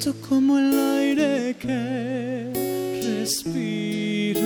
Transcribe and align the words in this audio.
tan 0.00 0.12
cierto 0.12 0.28
como 0.28 0.58
el 0.58 0.72
aire 0.98 1.54
que 1.60 2.50
respiro, 3.18 4.40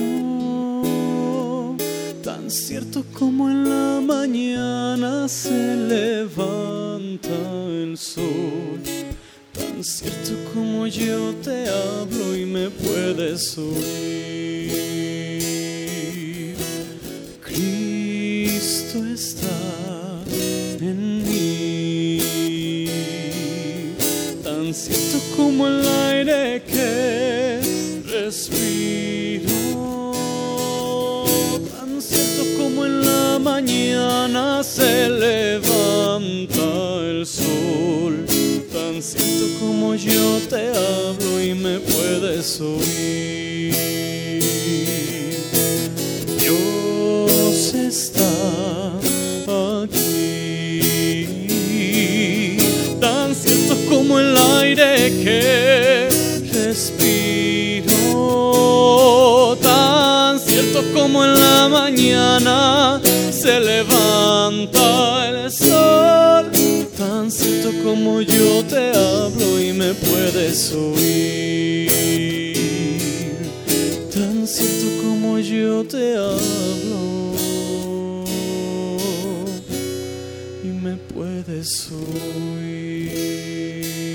tan 2.21 2.51
cierto 2.51 3.05
como 3.17 3.49
en 3.49 3.69
la 3.69 4.01
mañana 4.01 5.29
se 5.29 5.77
levanta 5.77 6.54
como 67.85 68.19
yo 68.19 68.65
te 68.67 68.89
hablo 68.97 69.61
y 69.61 69.71
me 69.71 69.93
puedes 69.93 70.71
oír, 70.71 71.87
tan 74.11 74.47
cierto 74.47 75.03
como 75.03 75.37
yo 75.37 75.83
te 75.83 76.17
hablo 76.17 77.35
y 80.63 80.67
me 80.67 80.95
puedes 81.13 81.91
oír. 81.91 84.14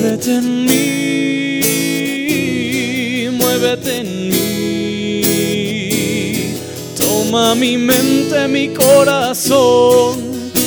Muévete 0.00 0.30
en 0.30 0.64
mí, 0.64 1.60
muévete 3.32 3.96
en 3.98 4.28
mí. 4.30 5.22
Toma 6.96 7.56
mi 7.56 7.76
mente, 7.76 8.46
mi 8.46 8.68
corazón, 8.68 10.20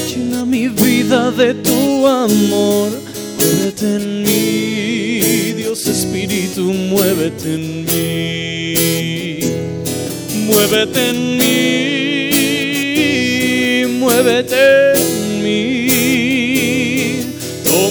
llena 0.10 0.44
mi 0.44 0.68
vida 0.68 1.32
de 1.32 1.54
tu 1.54 2.06
amor. 2.06 2.90
Muévete 3.38 3.96
en 3.96 4.24
mí, 4.24 5.54
Dios 5.56 5.88
Espíritu, 5.88 6.64
muévete 6.74 7.54
en 7.54 7.86
mí. 7.86 8.76
Muévete 10.46 11.10
en 11.10 11.38
mí, 11.38 12.34
muévete 13.98 14.91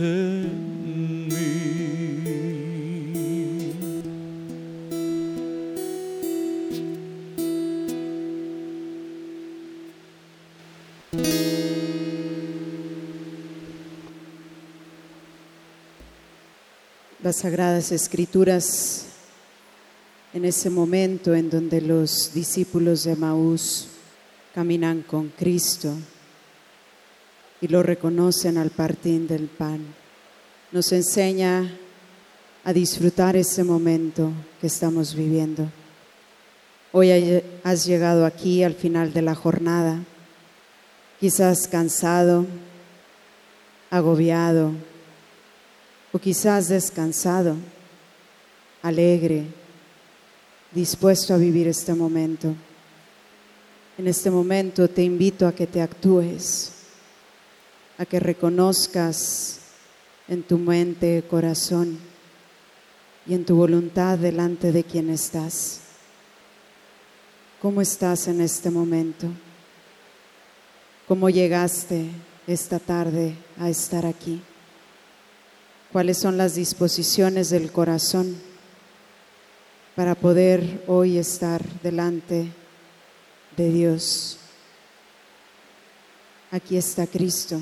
Las 0.00 0.46
sagradas 17.36 17.92
escrituras 17.92 19.04
en 20.32 20.46
ese 20.46 20.70
momento 20.70 21.34
en 21.34 21.50
donde 21.50 21.82
los 21.82 22.32
discípulos 22.32 23.04
de 23.04 23.16
Maús 23.16 23.88
caminan 24.54 25.02
con 25.02 25.28
Cristo 25.28 25.94
y 27.60 27.68
lo 27.68 27.82
reconocen 27.82 28.58
al 28.58 28.70
partir 28.70 29.26
del 29.28 29.46
pan. 29.46 29.80
Nos 30.72 30.92
enseña 30.92 31.70
a 32.64 32.72
disfrutar 32.72 33.36
ese 33.36 33.64
momento 33.64 34.32
que 34.60 34.66
estamos 34.66 35.14
viviendo. 35.14 35.68
Hoy 36.92 37.42
has 37.62 37.84
llegado 37.84 38.26
aquí 38.26 38.62
al 38.62 38.74
final 38.74 39.12
de 39.12 39.22
la 39.22 39.34
jornada, 39.34 40.00
quizás 41.20 41.68
cansado, 41.68 42.46
agobiado, 43.90 44.72
o 46.12 46.18
quizás 46.18 46.68
descansado, 46.68 47.56
alegre, 48.82 49.46
dispuesto 50.72 51.34
a 51.34 51.36
vivir 51.36 51.68
este 51.68 51.94
momento. 51.94 52.54
En 53.96 54.08
este 54.08 54.30
momento 54.30 54.88
te 54.88 55.02
invito 55.02 55.46
a 55.46 55.52
que 55.54 55.66
te 55.66 55.80
actúes, 55.80 56.72
a 58.00 58.06
que 58.06 58.18
reconozcas 58.18 59.60
en 60.26 60.42
tu 60.42 60.56
mente, 60.58 61.22
corazón 61.28 61.98
y 63.26 63.34
en 63.34 63.44
tu 63.44 63.54
voluntad 63.54 64.18
delante 64.18 64.72
de 64.72 64.82
quien 64.82 65.10
estás. 65.10 65.82
¿Cómo 67.60 67.80
estás 67.80 68.26
en 68.26 68.40
este 68.40 68.70
momento? 68.70 69.28
¿Cómo 71.06 71.28
llegaste 71.28 72.06
esta 72.46 72.78
tarde 72.78 73.36
a 73.58 73.68
estar 73.68 74.06
aquí? 74.06 74.42
cuáles 75.92 76.18
son 76.18 76.36
las 76.36 76.54
disposiciones 76.54 77.50
del 77.50 77.72
corazón 77.72 78.36
para 79.96 80.14
poder 80.14 80.84
hoy 80.86 81.18
estar 81.18 81.62
delante 81.82 82.52
de 83.56 83.70
Dios. 83.70 84.38
Aquí 86.50 86.76
está 86.76 87.06
Cristo, 87.06 87.60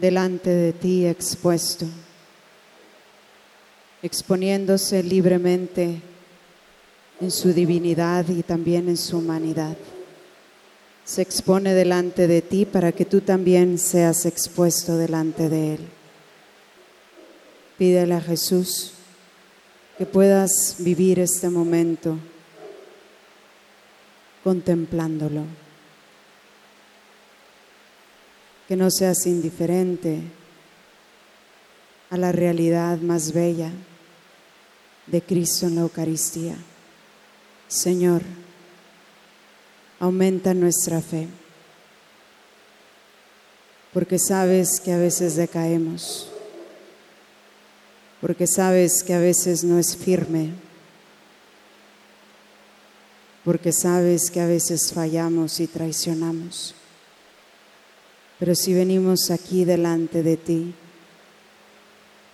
delante 0.00 0.50
de 0.50 0.72
ti 0.72 1.06
expuesto, 1.06 1.86
exponiéndose 4.02 5.02
libremente 5.02 6.00
en 7.20 7.30
su 7.30 7.52
divinidad 7.52 8.28
y 8.28 8.42
también 8.42 8.88
en 8.88 8.96
su 8.96 9.18
humanidad. 9.18 9.76
se 11.04 11.22
expone 11.22 11.74
delante 11.74 12.28
de 12.28 12.40
ti 12.40 12.64
para 12.64 12.92
que 12.92 13.04
tú 13.04 13.20
también 13.20 13.78
seas 13.78 14.26
expuesto 14.26 14.96
delante 14.96 15.48
de 15.48 15.74
Él. 15.74 15.80
Pídele 17.78 18.14
a 18.14 18.20
Jesús 18.20 18.92
que 19.98 20.06
puedas 20.06 20.76
vivir 20.78 21.18
este 21.18 21.50
momento 21.50 22.16
contemplándolo, 24.44 25.46
que 28.70 28.76
no 28.76 28.88
seas 28.88 29.26
indiferente 29.26 30.22
a 32.08 32.16
la 32.16 32.30
realidad 32.30 32.98
más 32.98 33.32
bella 33.32 33.72
de 35.08 35.20
Cristo 35.22 35.66
en 35.66 35.74
la 35.74 35.80
Eucaristía. 35.80 36.54
Señor, 37.66 38.22
aumenta 39.98 40.54
nuestra 40.54 41.00
fe, 41.00 41.26
porque 43.92 44.20
sabes 44.20 44.78
que 44.78 44.92
a 44.92 44.98
veces 44.98 45.34
decaemos, 45.34 46.30
porque 48.20 48.46
sabes 48.46 49.02
que 49.02 49.14
a 49.14 49.18
veces 49.18 49.64
no 49.64 49.80
es 49.80 49.96
firme, 49.96 50.50
porque 53.44 53.72
sabes 53.72 54.30
que 54.30 54.40
a 54.40 54.46
veces 54.46 54.92
fallamos 54.92 55.58
y 55.58 55.66
traicionamos. 55.66 56.76
Pero 58.40 58.56
si 58.56 58.74
venimos 58.74 59.30
aquí 59.30 59.64
delante 59.64 60.24
de 60.24 60.36
ti, 60.36 60.74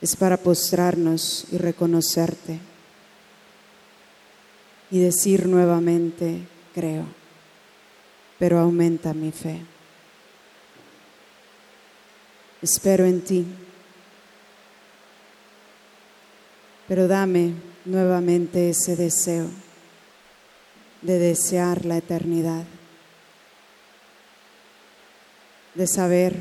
es 0.00 0.16
para 0.16 0.38
postrarnos 0.38 1.44
y 1.52 1.58
reconocerte 1.58 2.58
y 4.90 5.00
decir 5.00 5.46
nuevamente, 5.46 6.46
creo 6.74 7.04
pero 8.38 8.58
aumenta 8.58 9.14
mi 9.14 9.32
fe. 9.32 9.62
Espero 12.62 13.04
en 13.04 13.20
ti, 13.22 13.46
pero 16.88 17.06
dame 17.06 17.54
nuevamente 17.84 18.70
ese 18.70 18.96
deseo 18.96 19.46
de 21.02 21.18
desear 21.18 21.84
la 21.84 21.98
eternidad, 21.98 22.64
de 25.76 25.86
saber 25.86 26.34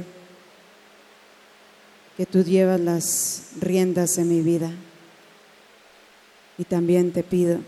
que 2.18 2.26
tú 2.26 2.44
llevas 2.44 2.80
las 2.80 3.44
riendas 3.60 4.16
de 4.16 4.24
mi 4.24 4.42
vida. 4.42 4.72
Y 6.58 6.64
también 6.64 7.12
te 7.12 7.22
pido 7.24 7.60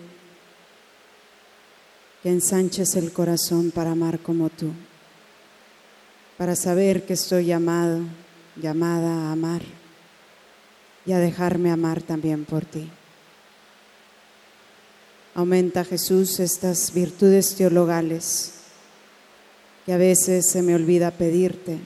que 2.23 2.29
ensanches 2.29 2.95
el 2.95 3.11
corazón 3.11 3.71
para 3.71 3.91
amar 3.91 4.19
como 4.19 4.49
tú, 4.49 4.71
para 6.37 6.55
saber 6.55 7.05
que 7.05 7.13
estoy 7.13 7.45
llamado, 7.45 7.99
llamada 8.55 9.27
a 9.27 9.31
amar 9.33 9.61
y 11.05 11.11
a 11.11 11.19
dejarme 11.19 11.69
amar 11.69 12.01
también 12.01 12.45
por 12.45 12.63
ti. 12.65 12.89
Aumenta 15.35 15.83
Jesús 15.83 16.39
estas 16.39 16.93
virtudes 16.93 17.53
teologales 17.55 18.56
que 19.87 19.93
a 19.93 19.97
veces 19.97 20.51
se 20.51 20.61
me 20.61 20.75
olvida 20.75 21.11
pedirte, 21.11 21.79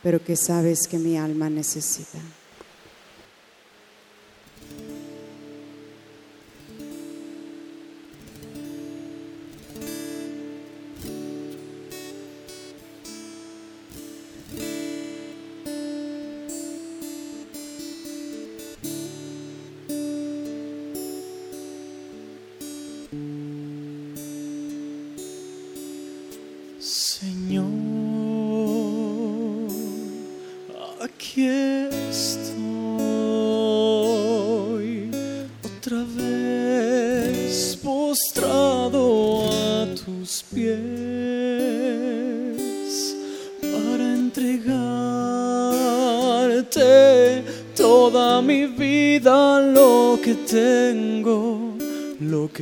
pero 0.00 0.24
que 0.24 0.36
sabes 0.36 0.86
que 0.86 0.96
mi 0.96 1.18
alma 1.18 1.50
necesita. 1.50 2.20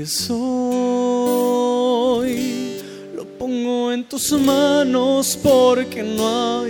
Que 0.01 0.07
soy. 0.07 0.41
Lo 3.15 3.25
pongo 3.39 3.93
en 3.93 4.09
tus 4.09 4.33
manos 4.33 5.39
porque 5.43 6.03
no 6.03 6.63
hay 6.63 6.70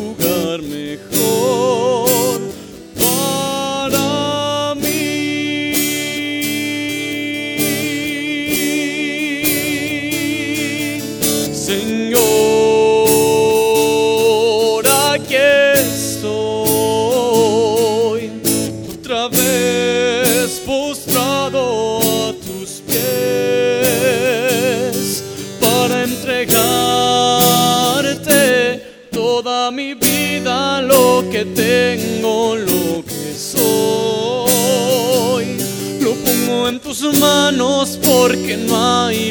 porque 38.67 39.30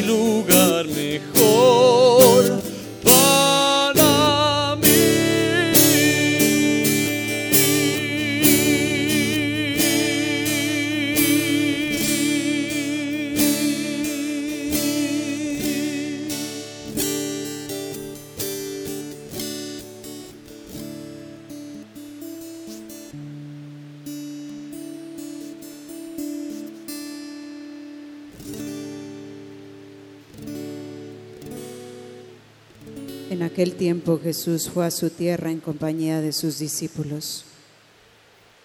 tiempo 33.75 34.19
Jesús 34.21 34.67
fue 34.67 34.87
a 34.87 34.91
su 34.91 35.11
tierra 35.11 35.51
en 35.51 35.59
compañía 35.59 36.19
de 36.19 36.33
sus 36.33 36.57
discípulos. 36.57 37.45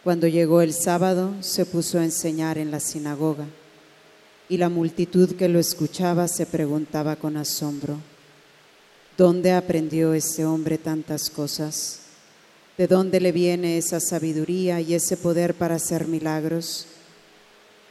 Cuando 0.02 0.26
llegó 0.26 0.62
el 0.62 0.72
sábado, 0.72 1.34
se 1.40 1.66
puso 1.66 1.98
a 1.98 2.04
enseñar 2.04 2.56
en 2.56 2.70
la 2.70 2.80
sinagoga, 2.80 3.46
y 4.48 4.56
la 4.56 4.70
multitud 4.70 5.36
que 5.36 5.48
lo 5.48 5.58
escuchaba 5.58 6.28
se 6.28 6.46
preguntaba 6.46 7.16
con 7.16 7.36
asombro, 7.36 7.98
¿Dónde 9.16 9.52
aprendió 9.52 10.12
este 10.12 10.44
hombre 10.44 10.78
tantas 10.78 11.30
cosas? 11.30 12.00
¿De 12.76 12.86
dónde 12.86 13.18
le 13.18 13.32
viene 13.32 13.78
esa 13.78 13.98
sabiduría 13.98 14.82
y 14.82 14.92
ese 14.94 15.16
poder 15.16 15.54
para 15.54 15.76
hacer 15.76 16.06
milagros? 16.06 16.86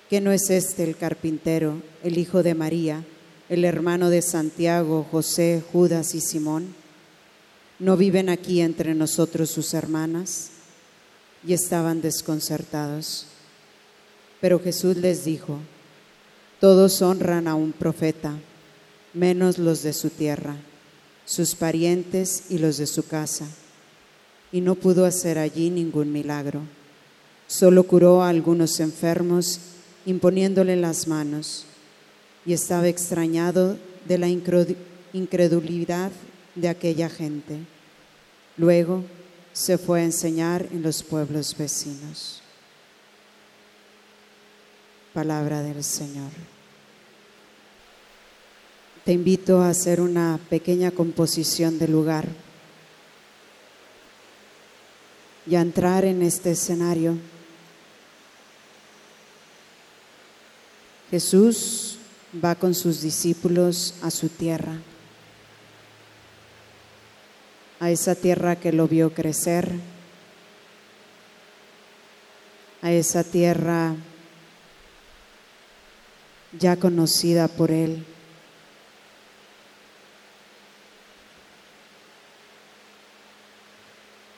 ¿Que 0.07 0.21
no 0.21 0.31
es 0.31 0.51
este 0.51 0.83
el 0.83 0.95
carpintero, 0.95 1.81
el 2.03 2.19
hijo 2.19 2.43
de 2.43 2.53
María, 2.53 3.03
el 3.49 3.65
hermano 3.65 4.11
de 4.11 4.21
Santiago, 4.21 5.07
José, 5.11 5.63
Judas 5.71 6.13
y 6.13 6.21
Simón? 6.21 6.84
¿No 7.77 7.97
viven 7.97 8.29
aquí 8.29 8.61
entre 8.61 8.95
nosotros 8.95 9.49
sus 9.49 9.73
hermanas? 9.73 10.51
Y 11.45 11.53
estaban 11.53 12.01
desconcertados. 12.01 13.25
Pero 14.39 14.59
Jesús 14.59 14.95
les 14.97 15.25
dijo, 15.25 15.59
todos 16.59 17.01
honran 17.01 17.47
a 17.47 17.55
un 17.55 17.73
profeta, 17.73 18.33
menos 19.13 19.57
los 19.57 19.83
de 19.83 19.91
su 19.91 20.09
tierra, 20.09 20.55
sus 21.25 21.53
parientes 21.53 22.45
y 22.49 22.59
los 22.59 22.77
de 22.77 22.87
su 22.87 23.05
casa. 23.05 23.45
Y 24.51 24.61
no 24.61 24.75
pudo 24.75 25.05
hacer 25.05 25.37
allí 25.37 25.69
ningún 25.69 26.11
milagro. 26.11 26.61
Solo 27.47 27.83
curó 27.83 28.23
a 28.23 28.29
algunos 28.29 28.79
enfermos 28.79 29.59
imponiéndole 30.05 30.75
las 30.75 31.07
manos, 31.07 31.65
y 32.45 32.53
estaba 32.53 32.87
extrañado 32.87 33.77
de 34.07 34.17
la 34.17 34.29
incredulidad 34.29 36.11
de 36.55 36.69
aquella 36.69 37.09
gente. 37.09 37.59
Luego 38.57 39.03
se 39.53 39.77
fue 39.77 40.01
a 40.01 40.05
enseñar 40.05 40.67
en 40.71 40.81
los 40.81 41.03
pueblos 41.03 41.55
vecinos. 41.57 42.41
Palabra 45.13 45.61
del 45.61 45.83
Señor. 45.83 46.31
Te 49.03 49.13
invito 49.13 49.61
a 49.61 49.69
hacer 49.69 50.01
una 50.01 50.39
pequeña 50.49 50.91
composición 50.91 51.77
del 51.77 51.91
lugar 51.91 52.27
y 55.45 55.55
a 55.55 55.61
entrar 55.61 56.05
en 56.05 56.23
este 56.23 56.51
escenario 56.51 57.17
Jesús 61.11 61.97
va 62.43 62.55
con 62.55 62.73
sus 62.73 63.01
discípulos 63.01 63.93
a 64.01 64.11
su 64.11 64.27
tierra, 64.27 64.77
a 67.79 67.91
esa 67.91 68.15
tierra 68.15 68.55
que 68.55 68.71
lo 68.71 68.87
vio 68.87 69.13
crecer, 69.13 69.71
a 72.81 72.91
esa 72.91 73.23
tierra 73.23 73.95
ya 76.57 76.77
conocida 76.77 77.47
por 77.47 77.71
él. 77.71 78.05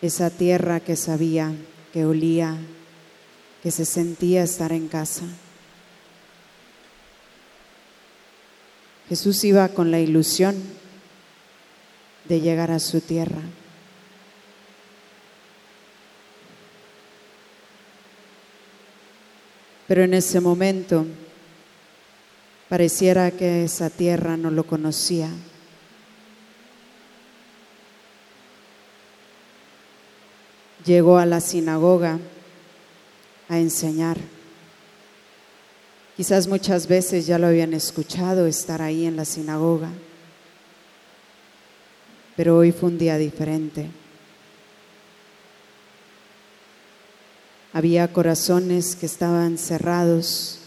Esa 0.01 0.29
tierra 0.29 0.79
que 0.79 0.95
sabía, 0.95 1.53
que 1.91 2.05
olía, 2.05 2.55
que 3.63 3.71
se 3.71 3.83
sentía 3.85 4.43
estar 4.43 4.71
en 4.71 4.87
casa. 4.87 5.23
Jesús 9.09 9.43
iba 9.43 9.67
con 9.69 9.89
la 9.89 9.99
ilusión 9.99 10.55
de 12.27 12.41
llegar 12.41 12.71
a 12.71 12.79
su 12.79 13.01
tierra. 13.01 13.41
Pero 19.87 20.03
en 20.03 20.13
ese 20.13 20.41
momento 20.41 21.05
pareciera 22.67 23.31
que 23.31 23.63
esa 23.63 23.89
tierra 23.89 24.35
no 24.35 24.51
lo 24.51 24.65
conocía. 24.65 25.29
Llegó 30.85 31.17
a 31.17 31.25
la 31.25 31.39
sinagoga 31.39 32.19
a 33.47 33.59
enseñar. 33.59 34.17
Quizás 36.17 36.47
muchas 36.47 36.87
veces 36.87 37.25
ya 37.27 37.37
lo 37.37 37.47
habían 37.47 37.73
escuchado 37.73 38.47
estar 38.47 38.81
ahí 38.81 39.05
en 39.05 39.15
la 39.15 39.25
sinagoga, 39.25 39.89
pero 42.37 42.55
hoy 42.55 42.71
fue 42.71 42.89
un 42.89 42.99
día 42.99 43.17
diferente. 43.17 43.89
Había 47.73 48.13
corazones 48.13 48.95
que 48.95 49.07
estaban 49.07 49.57
cerrados 49.57 50.59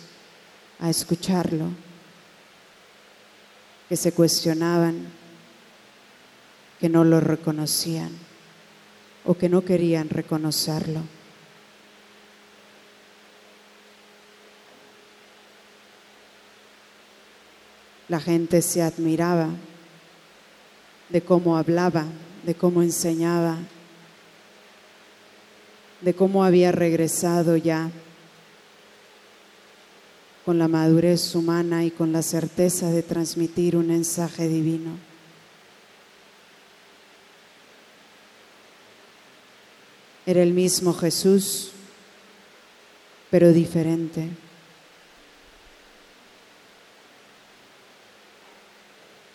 a 0.81 0.91
escucharlo, 0.91 1.67
que 3.89 3.97
se 3.97 4.11
cuestionaban, 4.11 5.07
que 6.81 6.89
no 6.89 7.05
lo 7.05 7.21
reconocían 7.21 8.11
o 9.25 9.35
que 9.35 9.49
no 9.49 9.65
querían 9.65 10.09
reconocerlo. 10.09 11.03
La 18.09 18.19
gente 18.19 18.61
se 18.61 18.83
admiraba 18.83 19.51
de 21.11 21.21
cómo 21.21 21.57
hablaba, 21.57 22.07
de 22.45 22.55
cómo 22.55 22.83
enseñaba, 22.83 23.59
de 26.01 26.15
cómo 26.15 26.45
había 26.45 26.73
regresado 26.73 27.57
ya 27.57 27.91
con 30.45 30.59
la 30.59 30.69
madurez 30.69 31.35
humana 31.35 31.85
y 31.85 31.91
con 31.91 32.13
la 32.13 32.23
certeza 32.23 32.91
de 32.91 33.03
transmitir 33.03 33.77
un 33.77 33.89
mensaje 33.89 34.49
divino. 34.49 34.91
Era 40.27 40.43
el 40.43 40.53
mismo 40.53 40.93
Jesús, 40.95 41.73
pero 43.31 43.53
diferente. 43.53 44.29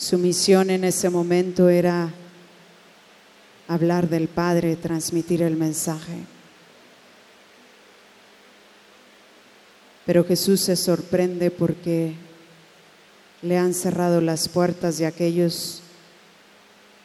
Su 0.05 0.19
misión 0.19 0.69
en 0.69 0.83
ese 0.83 1.09
momento 1.09 1.67
era 1.67 2.13
hablar 3.67 4.07
del 4.07 4.27
Padre, 4.27 4.75
transmitir 4.75 5.41
el 5.41 5.55
mensaje. 5.55 6.19
Pero 10.05 10.23
Jesús 10.23 10.61
se 10.61 10.75
sorprende 10.75 11.49
porque 11.49 12.13
le 13.41 13.57
han 13.57 13.73
cerrado 13.73 14.21
las 14.21 14.47
puertas 14.47 14.99
de 14.99 15.07
aquellos 15.07 15.81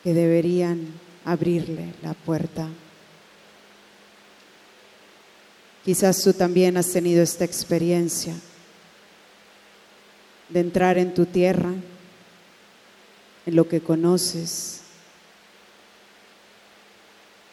que 0.04 0.12
deberían 0.12 0.88
abrirle 1.25 1.95
la 2.02 2.12
puerta. 2.12 2.69
Quizás 5.87 6.21
tú 6.21 6.35
también 6.35 6.76
has 6.76 6.90
tenido 6.90 7.23
esta 7.23 7.47
experiencia 7.47 8.35
de 10.50 10.61
entrar 10.61 10.99
en 10.99 11.14
tu 11.14 11.25
tierra 11.25 11.73
en 13.47 13.56
lo 13.56 13.68
que 13.68 13.80
conoces, 13.80 14.82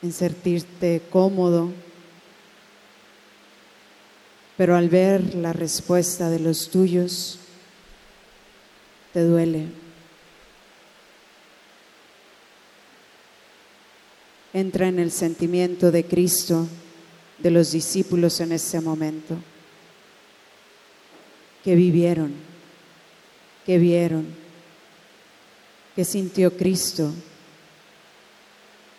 en 0.02 0.12
sentirte 0.12 1.02
cómodo, 1.10 1.72
pero 4.56 4.76
al 4.76 4.90
ver 4.90 5.36
la 5.36 5.54
respuesta 5.54 6.30
de 6.30 6.40
los 6.40 6.70
tuyos, 6.70 7.40
te 9.14 9.22
duele. 9.22 9.68
Entra 14.54 14.88
en 14.88 15.00
el 15.00 15.12
sentimiento 15.12 15.92
de 15.92 16.06
Cristo, 16.06 16.68
de 17.38 17.52
los 17.52 17.72
discípulos 17.72 18.40
en 18.40 18.52
ese 18.52 18.82
momento, 18.82 19.36
que 21.64 21.76
vivieron, 21.76 22.34
que 23.66 23.78
vieron 23.78 24.47
que 25.98 26.06
sintió 26.06 26.56
Cristo 26.56 27.12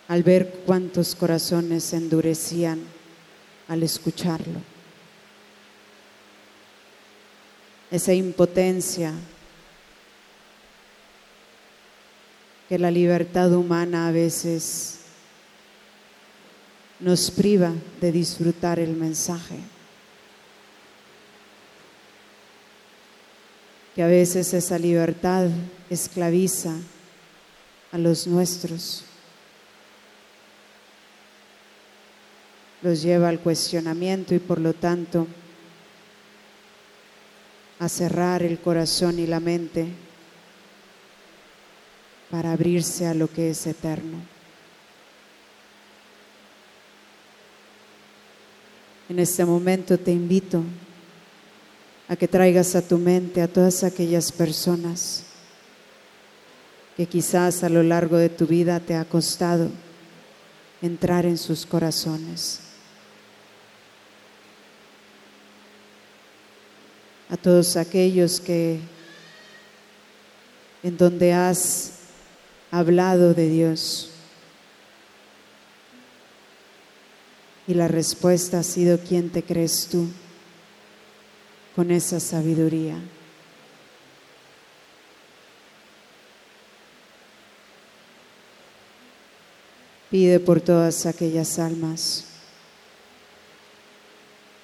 al 0.09 0.25
ver 0.25 0.63
cuántos 0.67 1.15
corazones 1.15 1.93
endurecían 1.93 2.81
al 3.69 3.85
escucharlo. 3.85 4.61
Esa 7.93 8.13
impotencia 8.15 9.13
que 12.69 12.81
la 12.81 12.91
libertad 12.91 13.53
humana 13.53 14.09
a 14.09 14.11
veces 14.11 14.99
nos 16.99 17.31
priva 17.31 17.75
de 18.01 18.11
disfrutar 18.11 18.81
el 18.81 18.97
mensaje. 18.97 19.61
Que 23.99 24.05
a 24.05 24.07
veces 24.07 24.55
esa 24.55 24.79
libertad 24.79 25.49
esclaviza 25.91 26.77
a 27.91 27.99
los 27.99 28.29
nuestros, 28.29 29.03
los 32.81 33.03
lleva 33.03 33.29
al 33.29 33.41
cuestionamiento 33.41 34.37
y 34.37 34.39
por 34.39 34.61
lo 34.61 34.73
tanto 34.73 35.27
a 37.81 37.89
cerrar 37.89 38.45
el 38.45 38.61
corazón 38.61 39.19
y 39.19 39.27
la 39.27 39.41
mente 39.41 39.89
para 42.31 42.53
abrirse 42.53 43.05
a 43.05 43.15
lo 43.15 43.27
que 43.27 43.51
es 43.51 43.67
eterno. 43.67 44.19
En 49.09 49.19
este 49.19 49.45
momento 49.45 49.99
te 49.99 50.13
invito 50.13 50.63
a 52.09 52.17
que 52.17 52.27
traigas 52.27 52.75
a 52.75 52.83
tu 52.83 52.97
mente 52.97 53.43
a 53.43 53.49
todas 53.49 53.85
aquellas 53.85 54.33
personas 54.33 55.25
que 56.97 57.07
quizás 57.07 57.63
a 57.63 57.69
lo 57.69 57.83
largo 57.83 58.17
de 58.17 58.31
tu 58.31 58.47
vida 58.47 58.81
te 58.81 58.97
ha 58.97 59.05
costado 59.05 59.71
entrar 60.83 61.27
en 61.27 61.39
sus 61.39 61.67
corazones. 61.67 62.61
A 67.31 67.37
todos 67.37 67.77
aquellos 67.77 68.41
que 68.41 68.81
en 70.83 70.97
donde 70.97 71.35
has 71.35 71.93
hablado 72.71 73.35
de 73.35 73.49
Dios 73.49 74.11
y 77.67 77.75
la 77.75 77.87
respuesta 77.87 78.61
ha 78.61 78.63
sido 78.63 78.99
¿quién 78.99 79.29
te 79.29 79.43
crees 79.43 79.89
tú 79.89 80.09
con 81.79 81.93
esa 81.93 82.19
sabiduría? 82.19 82.97
Pide 90.11 90.41
por 90.41 90.61
todas 90.61 91.07
aquellas 91.07 91.57
almas 91.61 92.25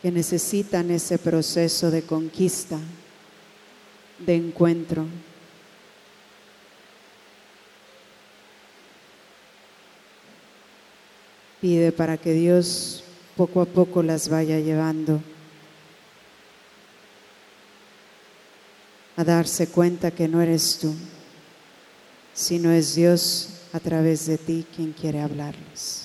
que 0.02 0.11
necesitan 0.11 0.90
ese 0.90 1.16
proceso 1.18 1.92
de 1.92 2.02
conquista, 2.02 2.80
de 4.18 4.35
encuentro. 4.35 5.06
Pide 11.61 11.92
para 11.92 12.16
que 12.16 12.33
Dios 12.33 13.04
poco 13.37 13.61
a 13.61 13.66
poco 13.66 14.02
las 14.02 14.28
vaya 14.28 14.59
llevando 14.59 15.23
a 19.16 19.25
darse 19.25 19.68
cuenta 19.68 20.11
que 20.11 20.28
no 20.28 20.40
eres 20.40 20.78
tú, 20.78 20.94
sino 22.33 22.71
es 22.71 22.94
Dios 22.94 23.49
a 23.73 23.80
través 23.80 24.26
de 24.26 24.38
ti 24.38 24.66
quien 24.75 24.92
quiere 24.92 25.21
hablarles. 25.21 26.03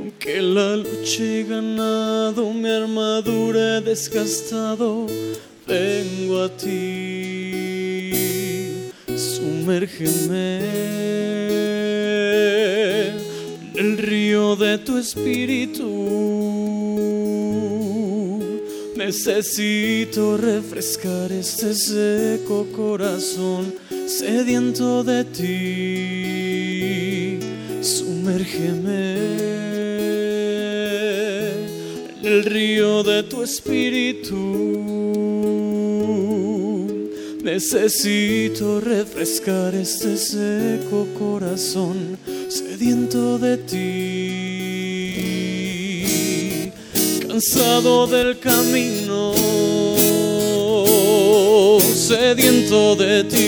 Aunque 0.00 0.42
la 0.42 0.76
lucha 0.76 1.22
he 1.22 1.44
ganado, 1.44 2.52
mi 2.52 2.68
armadura 2.68 3.78
he 3.78 3.80
desgastado, 3.80 5.06
vengo 5.66 6.42
a 6.42 6.48
ti. 6.48 7.01
Sumérgeme 9.62 10.58
el 13.76 13.96
río 13.96 14.56
de 14.56 14.78
tu 14.78 14.98
espíritu. 14.98 15.86
Necesito 18.96 20.36
refrescar 20.36 21.30
este 21.30 21.74
seco 21.74 22.66
corazón 22.74 23.72
sediento 24.08 25.04
de 25.04 25.24
ti. 25.26 27.38
Sumérgeme 27.80 29.14
el 32.24 32.42
río 32.42 33.04
de 33.04 33.22
tu 33.22 33.44
espíritu. 33.44 34.81
Necesito 37.54 38.80
refrescar 38.80 39.74
este 39.74 40.16
seco 40.16 41.06
corazón 41.18 42.16
sediento 42.48 43.38
de 43.38 43.58
ti. 43.58 44.32
Cansado 47.28 48.06
del 48.06 48.38
camino, 48.38 49.34
sediento 51.94 52.96
de 52.96 53.24
ti. 53.24 53.42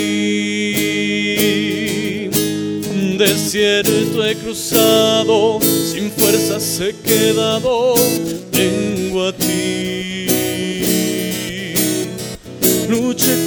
Desierto 3.17 4.23
he 4.23 4.37
cruzado, 4.37 5.61
sin 5.63 6.11
fuerzas 6.11 6.79
he 6.79 6.95
quedado, 6.97 7.95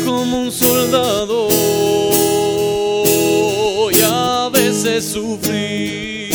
Como 0.05 0.41
un 0.41 0.51
soldado 0.51 1.47
y 3.91 4.01
a 4.03 4.49
veces 4.51 5.05
sufrí. 5.05 6.29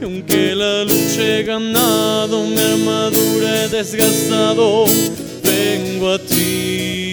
Y 0.00 0.04
aunque 0.04 0.54
la 0.54 0.84
lucha 0.84 1.20
he 1.20 1.42
ganado, 1.42 2.44
mi 2.44 2.60
armadura 2.60 3.64
he 3.64 3.68
desgastado, 3.68 4.84
vengo 5.42 6.10
a 6.12 6.18
ti. 6.20 7.12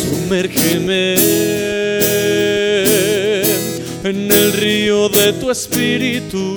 Sumérgeme 0.00 1.16
en 4.04 4.32
el 4.32 4.52
río 4.54 5.10
de 5.10 5.34
tu 5.34 5.50
espíritu. 5.50 6.56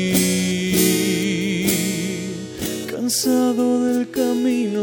Del 3.31 4.11
camino. 4.11 4.81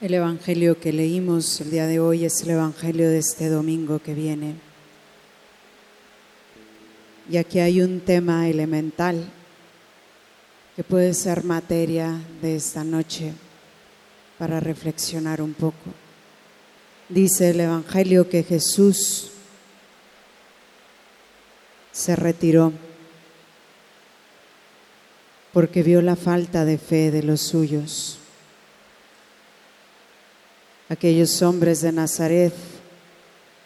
El 0.00 0.14
Evangelio 0.14 0.80
que 0.80 0.92
leímos 0.92 1.60
el 1.60 1.70
día 1.70 1.86
de 1.86 2.00
hoy 2.00 2.24
es 2.24 2.42
el 2.42 2.50
Evangelio 2.50 3.08
de 3.08 3.18
este 3.18 3.48
domingo 3.48 4.00
que 4.00 4.14
viene. 4.14 4.56
Y 7.30 7.36
aquí 7.36 7.60
hay 7.60 7.82
un 7.82 8.00
tema 8.00 8.48
elemental 8.48 9.30
que 10.80 10.84
puede 10.84 11.12
ser 11.12 11.44
materia 11.44 12.18
de 12.40 12.56
esta 12.56 12.82
noche 12.82 13.34
para 14.38 14.60
reflexionar 14.60 15.42
un 15.42 15.52
poco. 15.52 15.76
Dice 17.06 17.50
el 17.50 17.60
Evangelio 17.60 18.30
que 18.30 18.42
Jesús 18.42 19.30
se 21.92 22.16
retiró 22.16 22.72
porque 25.52 25.82
vio 25.82 26.00
la 26.00 26.16
falta 26.16 26.64
de 26.64 26.78
fe 26.78 27.10
de 27.10 27.24
los 27.24 27.42
suyos. 27.42 28.18
Aquellos 30.88 31.42
hombres 31.42 31.82
de 31.82 31.92
Nazaret 31.92 32.54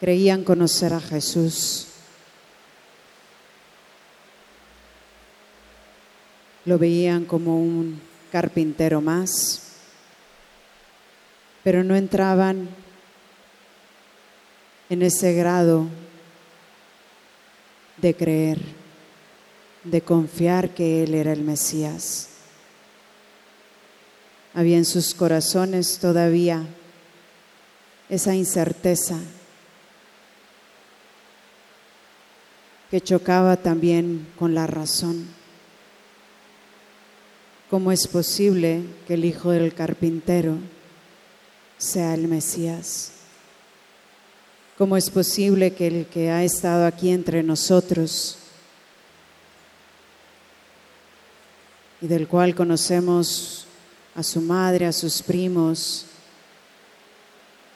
creían 0.01 0.43
conocer 0.43 0.93
a 0.93 1.01
Jesús. 1.01 1.94
Lo 6.65 6.79
veían 6.79 7.25
como 7.25 7.61
un 7.61 8.01
carpintero 8.33 9.01
más, 9.01 9.63
pero 11.63 11.85
no 11.85 11.95
entraban 11.95 12.69
en 14.89 15.03
ese 15.03 15.35
grado 15.35 15.87
de 17.97 18.15
creer, 18.15 18.61
de 19.85 20.01
confiar 20.01 20.71
que 20.71 21.03
Él 21.03 21.15
era 21.15 21.33
el 21.33 21.43
Mesías. 21.43 22.29
Había 24.55 24.77
en 24.77 24.85
sus 24.85 25.15
corazones 25.15 25.99
todavía 25.99 26.65
esa 28.09 28.35
incerteza 28.35 29.19
que 32.91 33.01
chocaba 33.01 33.57
también 33.57 34.29
con 34.39 34.55
la 34.55 34.67
razón. 34.67 35.44
¿Cómo 37.75 37.91
es 37.91 38.07
posible 38.07 38.85
que 39.05 39.15
el 39.15 39.25
hijo 39.25 39.51
del 39.51 39.75
carpintero 39.75 40.59
sea 41.77 42.15
el 42.15 42.29
Mesías? 42.29 43.11
¿Cómo 44.79 44.97
es 44.97 45.11
posible 45.11 45.73
que 45.75 45.89
el 45.89 46.07
que 46.07 46.31
ha 46.31 46.45
estado 46.45 46.87
aquí 46.87 47.11
entre 47.11 47.43
nosotros 47.43 48.39
y 52.01 52.07
del 52.07 52.29
cual 52.29 52.55
conocemos 52.55 53.67
a 54.15 54.23
su 54.23 54.41
madre, 54.41 54.87
a 54.87 54.93
sus 54.93 55.21
primos, 55.21 56.07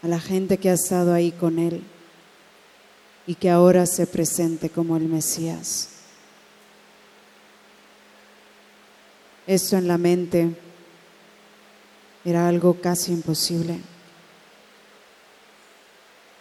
a 0.01 0.07
la 0.07 0.21
gente 0.21 0.59
que 0.59 0.71
ha 0.71 0.75
estado 0.75 1.13
ahí 1.13 1.33
con 1.33 1.59
él 1.59 1.83
y 3.27 3.35
que 3.35 3.51
ahora 3.51 3.85
se 3.85 4.07
presente 4.07 4.71
como 4.71 4.97
el 4.97 5.09
Mesías? 5.09 5.98
Esto 9.49 9.79
en 9.79 9.89
la 9.89 9.97
mente 9.97 10.55
era 12.23 12.47
algo 12.47 12.83
casi 12.83 13.13
imposible. 13.13 13.81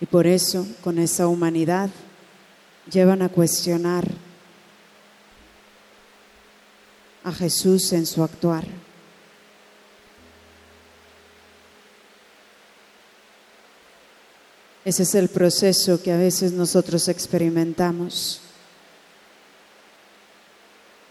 Y 0.02 0.06
por 0.06 0.28
eso, 0.28 0.67
con 0.84 1.00
esa 1.00 1.30
humanidad, 1.30 1.89
llevan 2.91 3.22
a 3.22 3.30
cuestionar 3.30 4.06
a 7.24 7.32
Jesús 7.32 7.93
en 7.93 8.06
su 8.06 8.22
actuar. 8.22 8.65
Ese 14.84 15.04
es 15.04 15.15
el 15.15 15.30
proceso 15.30 16.04
que 16.04 16.12
a 16.12 16.17
veces 16.17 16.52
nosotros 16.52 17.08
experimentamos, 17.08 18.41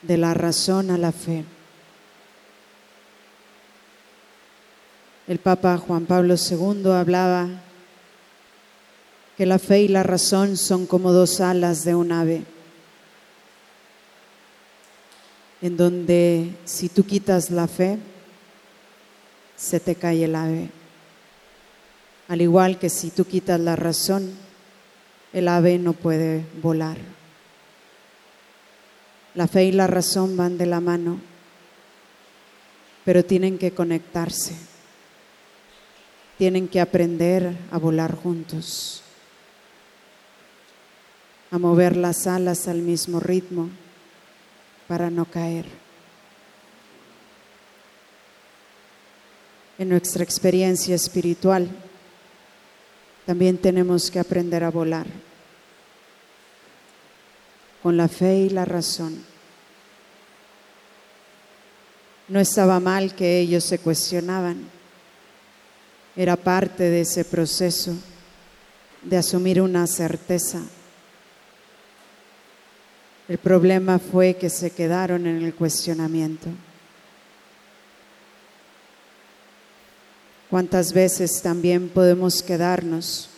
de 0.02 0.18
la 0.18 0.34
razón 0.34 0.90
a 0.90 0.98
la 0.98 1.10
fe. 1.10 1.55
El 5.28 5.40
Papa 5.40 5.76
Juan 5.76 6.06
Pablo 6.06 6.36
II 6.36 6.92
hablaba 6.92 7.48
que 9.36 9.44
la 9.44 9.58
fe 9.58 9.80
y 9.80 9.88
la 9.88 10.04
razón 10.04 10.56
son 10.56 10.86
como 10.86 11.10
dos 11.10 11.40
alas 11.40 11.84
de 11.84 11.96
un 11.96 12.12
ave, 12.12 12.44
en 15.62 15.76
donde 15.76 16.54
si 16.64 16.88
tú 16.88 17.04
quitas 17.04 17.50
la 17.50 17.66
fe, 17.66 17.98
se 19.56 19.80
te 19.80 19.96
cae 19.96 20.22
el 20.22 20.36
ave. 20.36 20.70
Al 22.28 22.40
igual 22.40 22.78
que 22.78 22.88
si 22.88 23.10
tú 23.10 23.24
quitas 23.24 23.58
la 23.58 23.74
razón, 23.74 24.32
el 25.32 25.48
ave 25.48 25.76
no 25.78 25.92
puede 25.92 26.46
volar. 26.62 26.98
La 29.34 29.48
fe 29.48 29.64
y 29.64 29.72
la 29.72 29.88
razón 29.88 30.36
van 30.36 30.56
de 30.56 30.66
la 30.66 30.78
mano, 30.78 31.18
pero 33.04 33.24
tienen 33.24 33.58
que 33.58 33.72
conectarse 33.72 34.75
tienen 36.38 36.68
que 36.68 36.80
aprender 36.80 37.56
a 37.70 37.78
volar 37.78 38.14
juntos, 38.14 39.02
a 41.50 41.58
mover 41.58 41.96
las 41.96 42.26
alas 42.26 42.68
al 42.68 42.78
mismo 42.78 43.20
ritmo 43.20 43.70
para 44.86 45.10
no 45.10 45.24
caer. 45.24 45.66
En 49.78 49.88
nuestra 49.88 50.24
experiencia 50.24 50.94
espiritual 50.94 51.68
también 53.24 53.58
tenemos 53.58 54.10
que 54.10 54.18
aprender 54.18 54.64
a 54.64 54.70
volar 54.70 55.06
con 57.82 57.96
la 57.96 58.08
fe 58.08 58.38
y 58.38 58.50
la 58.50 58.64
razón. 58.64 59.24
No 62.28 62.40
estaba 62.40 62.80
mal 62.80 63.14
que 63.14 63.38
ellos 63.38 63.64
se 63.64 63.78
cuestionaban 63.78 64.75
era 66.16 66.36
parte 66.36 66.84
de 66.84 67.02
ese 67.02 67.24
proceso 67.24 67.94
de 69.02 69.18
asumir 69.18 69.60
una 69.60 69.86
certeza. 69.86 70.62
El 73.28 73.38
problema 73.38 73.98
fue 73.98 74.34
que 74.34 74.48
se 74.48 74.70
quedaron 74.70 75.26
en 75.26 75.42
el 75.42 75.54
cuestionamiento. 75.54 76.48
¿Cuántas 80.48 80.92
veces 80.92 81.42
también 81.42 81.88
podemos 81.88 82.42
quedarnos 82.42 83.28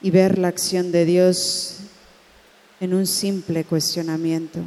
y 0.00 0.10
ver 0.10 0.38
la 0.38 0.48
acción 0.48 0.90
de 0.90 1.04
Dios 1.04 1.76
en 2.80 2.94
un 2.94 3.06
simple 3.06 3.64
cuestionamiento 3.64 4.60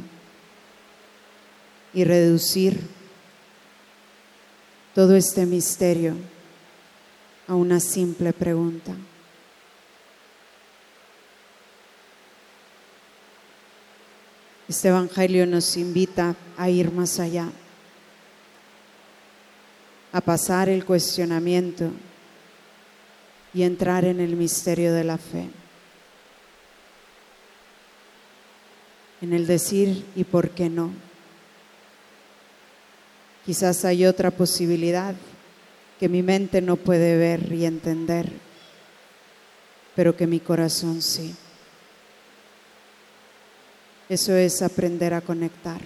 y 1.92 2.04
reducir 2.04 2.80
todo 4.98 5.14
este 5.14 5.46
misterio 5.46 6.16
a 7.46 7.54
una 7.54 7.78
simple 7.78 8.32
pregunta. 8.32 8.96
Este 14.66 14.88
Evangelio 14.88 15.46
nos 15.46 15.76
invita 15.76 16.34
a 16.56 16.68
ir 16.68 16.90
más 16.90 17.20
allá, 17.20 17.48
a 20.10 20.20
pasar 20.20 20.68
el 20.68 20.84
cuestionamiento 20.84 21.92
y 23.54 23.62
entrar 23.62 24.04
en 24.04 24.18
el 24.18 24.34
misterio 24.34 24.92
de 24.92 25.04
la 25.04 25.16
fe, 25.16 25.48
en 29.20 29.32
el 29.32 29.46
decir 29.46 30.04
y 30.16 30.24
por 30.24 30.50
qué 30.50 30.68
no. 30.68 31.07
Quizás 33.48 33.86
hay 33.86 34.04
otra 34.04 34.30
posibilidad 34.30 35.14
que 35.98 36.06
mi 36.06 36.22
mente 36.22 36.60
no 36.60 36.76
puede 36.76 37.16
ver 37.16 37.50
y 37.50 37.64
entender, 37.64 38.30
pero 39.96 40.14
que 40.14 40.26
mi 40.26 40.38
corazón 40.38 41.00
sí. 41.00 41.34
Eso 44.06 44.36
es 44.36 44.60
aprender 44.60 45.14
a 45.14 45.22
conectar. 45.22 45.80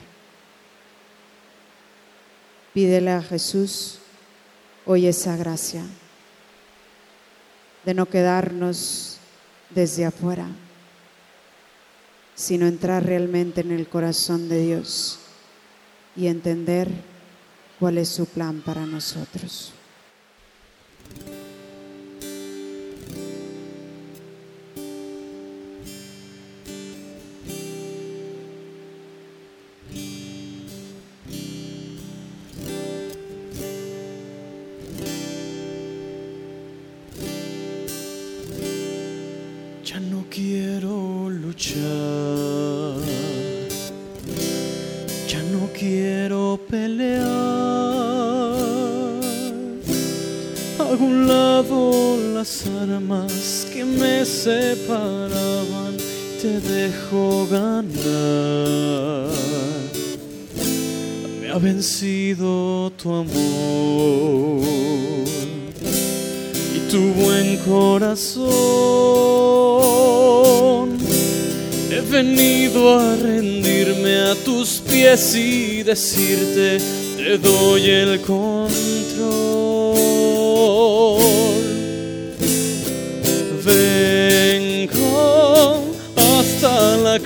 Pídele 2.74 3.12
a 3.12 3.22
Jesús 3.22 4.00
hoy 4.84 5.06
esa 5.06 5.36
gracia 5.36 5.84
de 7.84 7.94
no 7.94 8.06
quedarnos 8.06 9.18
desde 9.70 10.04
afuera, 10.04 10.48
sino 12.34 12.66
entrar 12.66 13.06
realmente 13.06 13.60
en 13.60 13.70
el 13.70 13.88
corazón 13.88 14.48
de 14.48 14.58
Dios 14.58 15.20
y 16.16 16.26
entender 16.26 17.11
cuál 17.82 17.98
es 17.98 18.10
su 18.10 18.26
plan 18.26 18.60
para 18.60 18.86
nosotros. 18.86 19.72
Que 53.72 53.84
me 53.84 54.24
separaban, 54.24 55.96
te 56.40 56.60
dejo 56.60 57.46
ganar. 57.50 57.92
Me 61.40 61.50
ha 61.50 61.58
vencido 61.58 62.90
tu 62.96 63.12
amor 63.12 64.62
y 66.74 66.78
tu 66.90 67.12
buen 67.22 67.58
corazón. 67.58 68.42
He 71.90 72.00
venido 72.00 72.98
a 72.98 73.16
rendirme 73.16 74.20
a 74.20 74.34
tus 74.36 74.80
pies 74.88 75.34
y 75.34 75.82
decirte, 75.82 76.78
te 77.16 77.38
doy 77.38 77.90
el 77.90 78.20
control. 78.22 78.61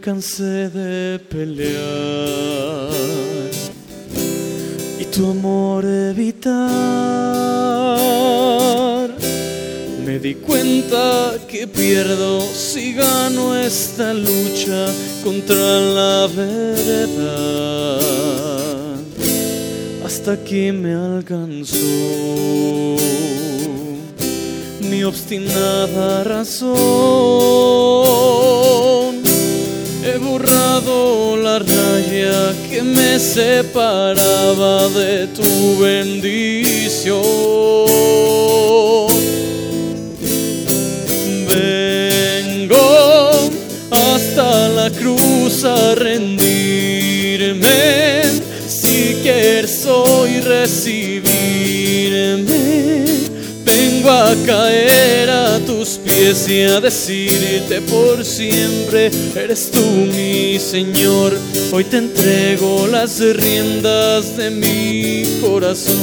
Cansé 0.00 0.68
de 0.70 1.18
pelear 1.18 1.78
y 4.98 5.04
tu 5.06 5.30
amor 5.30 5.84
evitar. 5.84 6.58
Me 10.04 10.18
di 10.18 10.34
cuenta 10.36 11.34
que 11.48 11.66
pierdo 11.66 12.40
si 12.40 12.94
gano 12.94 13.54
esta 13.54 14.14
lucha 14.14 14.86
contra 15.22 15.80
la 15.80 16.26
verdad. 16.34 17.98
Hasta 20.04 20.32
aquí 20.32 20.72
me 20.72 20.94
alcanzó 20.94 21.76
mi 24.80 25.04
obstinada 25.04 26.24
razón. 26.24 26.78
He 30.18 30.20
borrado 30.20 31.36
la 31.36 31.60
raya 31.60 32.52
que 32.68 32.82
me 32.82 33.20
separaba 33.20 34.88
de 34.88 35.28
tu 35.28 35.78
bendición. 35.78 37.22
Vengo 41.48 43.30
hasta 43.92 44.68
la 44.70 44.90
cruz 44.90 45.62
a 45.62 45.94
rendirme. 45.94 47.62
Si 48.66 49.18
quieres 49.22 49.86
hoy 49.86 50.40
recibirme, 50.40 51.28
a 54.08 54.34
caer 54.46 55.28
a 55.28 55.58
tus 55.60 55.98
pies 55.98 56.48
y 56.48 56.62
a 56.62 56.80
decirte 56.80 57.82
por 57.82 58.24
siempre, 58.24 59.10
eres 59.36 59.70
tú 59.70 59.80
mi 59.80 60.58
Señor. 60.58 61.36
Hoy 61.72 61.84
te 61.84 61.98
entrego 61.98 62.86
las 62.86 63.20
riendas 63.20 64.36
de 64.38 64.50
mi 64.50 65.24
corazón. 65.42 65.96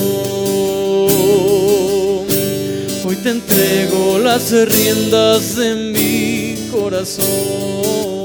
Hoy 3.06 3.16
te 3.24 3.30
entrego 3.30 4.20
las 4.20 4.52
riendas 4.52 5.56
de 5.56 5.76
mi 5.76 6.70
corazón. 6.72 8.25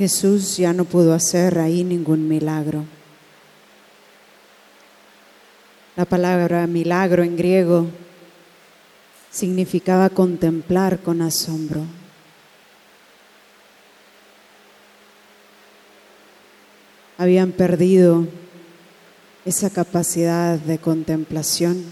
Jesús 0.00 0.56
ya 0.56 0.72
no 0.72 0.86
pudo 0.86 1.12
hacer 1.12 1.58
ahí 1.58 1.84
ningún 1.84 2.26
milagro. 2.26 2.86
La 5.94 6.06
palabra 6.06 6.66
milagro 6.66 7.22
en 7.22 7.36
griego 7.36 7.86
significaba 9.30 10.08
contemplar 10.08 11.00
con 11.00 11.20
asombro. 11.20 11.82
Habían 17.18 17.52
perdido 17.52 18.26
esa 19.44 19.68
capacidad 19.68 20.58
de 20.58 20.78
contemplación 20.78 21.84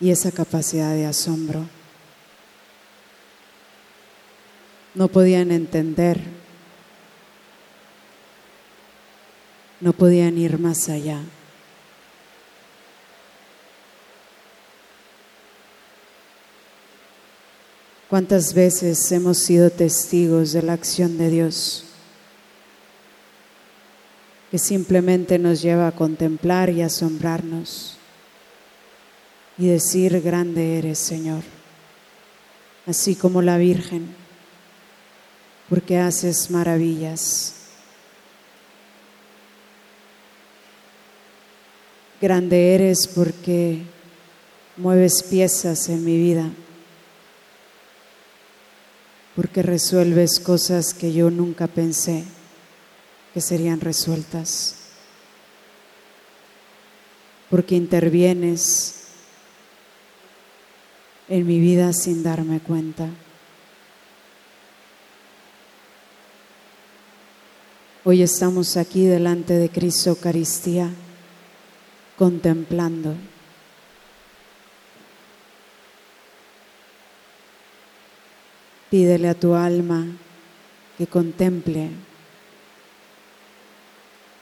y 0.00 0.10
esa 0.10 0.32
capacidad 0.32 0.92
de 0.92 1.06
asombro. 1.06 1.75
No 4.96 5.08
podían 5.08 5.50
entender, 5.50 6.18
no 9.78 9.92
podían 9.92 10.38
ir 10.38 10.58
más 10.58 10.88
allá. 10.88 11.20
¿Cuántas 18.08 18.54
veces 18.54 19.12
hemos 19.12 19.36
sido 19.36 19.68
testigos 19.68 20.52
de 20.52 20.62
la 20.62 20.72
acción 20.72 21.18
de 21.18 21.28
Dios? 21.28 21.84
Que 24.50 24.58
simplemente 24.58 25.38
nos 25.38 25.60
lleva 25.60 25.88
a 25.88 25.92
contemplar 25.92 26.70
y 26.70 26.80
asombrarnos 26.80 27.98
y 29.58 29.66
decir, 29.66 30.22
grande 30.22 30.78
eres, 30.78 30.98
Señor, 30.98 31.42
así 32.86 33.14
como 33.14 33.42
la 33.42 33.58
Virgen, 33.58 34.25
porque 35.68 35.98
haces 35.98 36.50
maravillas. 36.50 37.54
Grande 42.20 42.74
eres 42.74 43.06
porque 43.06 43.82
mueves 44.76 45.22
piezas 45.22 45.88
en 45.88 46.04
mi 46.04 46.16
vida 46.16 46.50
porque 49.36 49.62
resuelves 49.62 50.40
cosas 50.40 50.94
que 50.94 51.12
yo 51.12 51.30
nunca 51.30 51.66
pensé 51.66 52.24
que 53.34 53.42
serían 53.42 53.82
resueltas, 53.82 54.76
porque 57.50 57.74
intervienes 57.74 59.08
en 61.28 61.46
mi 61.46 61.60
vida 61.60 61.92
sin 61.92 62.22
darme 62.22 62.60
cuenta. 62.60 63.10
Hoy 68.08 68.22
estamos 68.22 68.76
aquí 68.76 69.04
delante 69.04 69.54
de 69.54 69.68
Cristo 69.68 70.10
Eucaristía, 70.10 70.88
contemplando. 72.16 73.16
Pídele 78.88 79.28
a 79.28 79.34
tu 79.34 79.56
alma 79.56 80.06
que 80.96 81.08
contemple, 81.08 81.90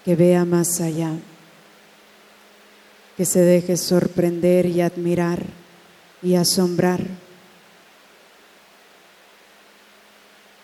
que 0.04 0.14
vea 0.14 0.44
más 0.44 0.82
allá, 0.82 1.14
que 3.16 3.24
se 3.24 3.40
deje 3.40 3.78
sorprender 3.78 4.66
y 4.66 4.82
admirar 4.82 5.42
y 6.22 6.34
asombrar 6.34 7.00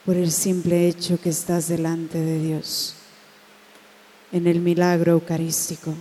por 0.04 0.16
el 0.16 0.30
simple 0.30 0.88
hecho 0.88 1.20
que 1.20 1.30
estás 1.30 1.68
delante 1.68 2.18
de 2.18 2.38
Dios 2.38 2.96
en 4.32 4.46
el 4.46 4.60
milagro 4.60 5.12
eucarístico. 5.12 5.94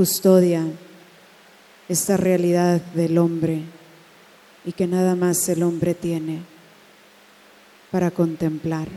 custodia 0.00 0.64
esta 1.86 2.16
realidad 2.16 2.80
del 2.94 3.18
hombre 3.18 3.60
y 4.64 4.72
que 4.72 4.86
nada 4.86 5.14
más 5.14 5.46
el 5.50 5.62
hombre 5.62 5.92
tiene 5.92 6.40
para 7.90 8.10
contemplar. 8.10 8.88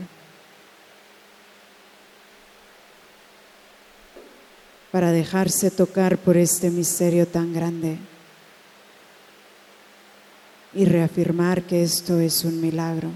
para 4.90 5.10
dejarse 5.10 5.70
tocar 5.70 6.16
por 6.16 6.38
este 6.38 6.70
misterio 6.70 7.26
tan 7.26 7.52
grande 7.52 7.98
y 10.74 10.84
reafirmar 10.84 11.62
que 11.62 11.82
esto 11.82 12.18
es 12.18 12.44
un 12.44 12.60
milagro, 12.60 13.10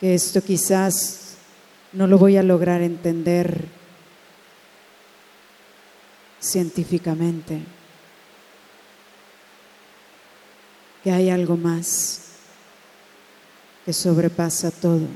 que 0.00 0.14
esto 0.14 0.42
quizás 0.42 1.36
no 1.92 2.06
lo 2.06 2.18
voy 2.18 2.36
a 2.36 2.42
lograr 2.42 2.80
entender 2.80 3.66
científicamente, 6.40 7.60
que 11.04 11.10
hay 11.10 11.28
algo 11.30 11.56
más 11.56 12.22
que 13.84 13.92
sobrepasa 13.92 14.70
todo. 14.70 15.06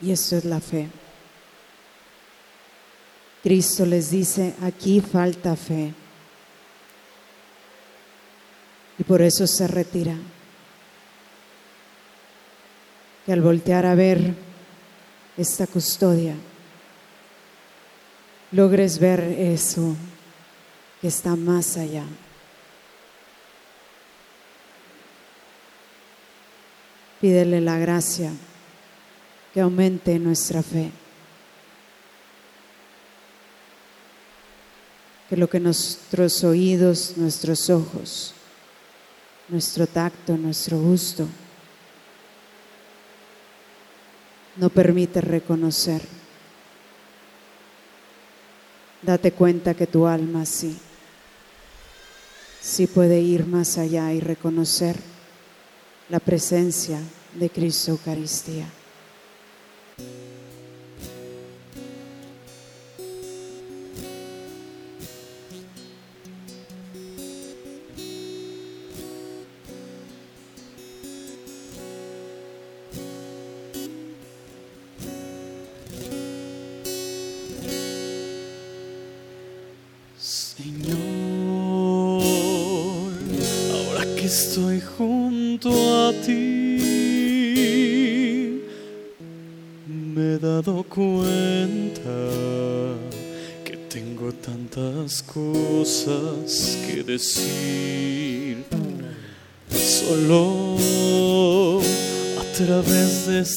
Y 0.00 0.10
eso 0.10 0.36
es 0.36 0.44
la 0.44 0.60
fe. 0.60 0.88
Cristo 3.42 3.86
les 3.86 4.10
dice, 4.10 4.54
aquí 4.62 5.00
falta 5.00 5.54
fe. 5.54 5.94
Y 8.98 9.04
por 9.04 9.22
eso 9.22 9.46
se 9.46 9.66
retira. 9.66 10.16
Que 13.26 13.32
al 13.32 13.40
voltear 13.40 13.86
a 13.86 13.94
ver 13.94 14.34
esta 15.36 15.66
custodia, 15.66 16.34
logres 18.52 18.98
ver 18.98 19.20
eso 19.20 19.96
que 21.00 21.08
está 21.08 21.34
más 21.34 21.76
allá. 21.76 22.04
Pídele 27.20 27.60
la 27.60 27.78
gracia 27.78 28.30
que 29.54 29.60
aumente 29.60 30.18
nuestra 30.18 30.62
fe. 30.62 30.90
Que 35.28 35.36
lo 35.36 35.48
que 35.48 35.58
nuestros 35.58 36.44
oídos, 36.44 37.14
nuestros 37.16 37.70
ojos, 37.70 38.34
nuestro 39.48 39.86
tacto, 39.86 40.36
nuestro 40.36 40.78
gusto 40.78 41.28
no 44.56 44.70
permite 44.70 45.20
reconocer. 45.20 46.02
Date 49.02 49.32
cuenta 49.32 49.74
que 49.74 49.86
tu 49.86 50.06
alma 50.06 50.46
sí, 50.46 50.78
sí 52.60 52.86
puede 52.86 53.20
ir 53.20 53.46
más 53.46 53.76
allá 53.76 54.12
y 54.12 54.20
reconocer 54.20 54.96
la 56.08 56.20
presencia 56.20 57.00
de 57.34 57.50
Cristo 57.50 57.92
Eucaristía. 57.92 58.66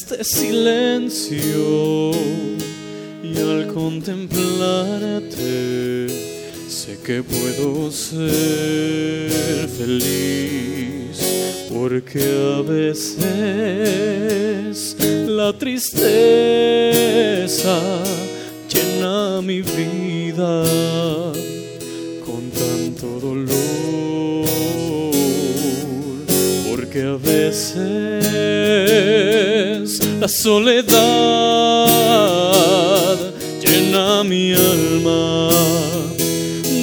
Este 0.00 0.22
silencio 0.22 2.12
y 3.20 3.36
al 3.36 3.66
contemplarte 3.66 6.06
Sé 6.68 6.96
que 7.04 7.24
puedo 7.24 7.90
ser 7.90 9.68
feliz 9.76 11.18
porque 11.72 12.22
a 12.56 12.62
veces 12.62 13.26
la 15.26 15.52
tristeza 15.58 16.06
llena 18.72 19.42
mi 19.42 19.62
vida 19.62 20.62
con 22.24 22.50
tanto 22.50 23.18
dolor. 23.20 23.48
Porque 26.70 27.02
a 27.02 27.16
veces 27.16 28.28
la 30.20 30.28
soledad 30.28 30.88
llena 33.60 34.24
mi 34.24 34.52
alma 34.52 35.48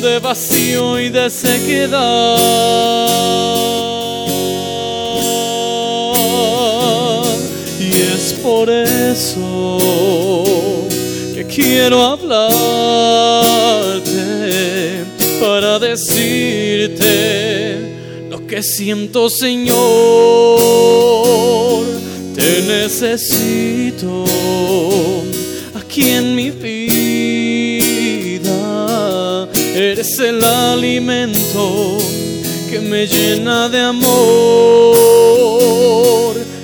de 0.01 0.19
vacío 0.19 0.99
y 0.99 1.09
de 1.09 1.29
sequedad. 1.29 2.37
Y 7.79 7.91
es 8.13 8.33
por 8.41 8.69
eso 8.69 9.77
que 11.33 11.45
quiero 11.45 12.03
hablarte 12.03 12.55
para 15.41 15.77
decirte 15.79 17.07
lo 18.29 18.47
que 18.47 18.63
siento, 18.63 19.29
Señor. 19.29 21.14
Te 22.45 22.61
necesito 22.61 24.23
aquí 25.73 26.11
en 26.11 26.35
mi 26.35 26.51
vida. 26.51 26.69
Eres 29.73 30.19
el 30.19 30.43
alimento 30.43 31.97
que 32.69 32.79
me 32.81 33.07
llena 33.07 33.67
de 33.67 33.79
amor. 33.79 34.05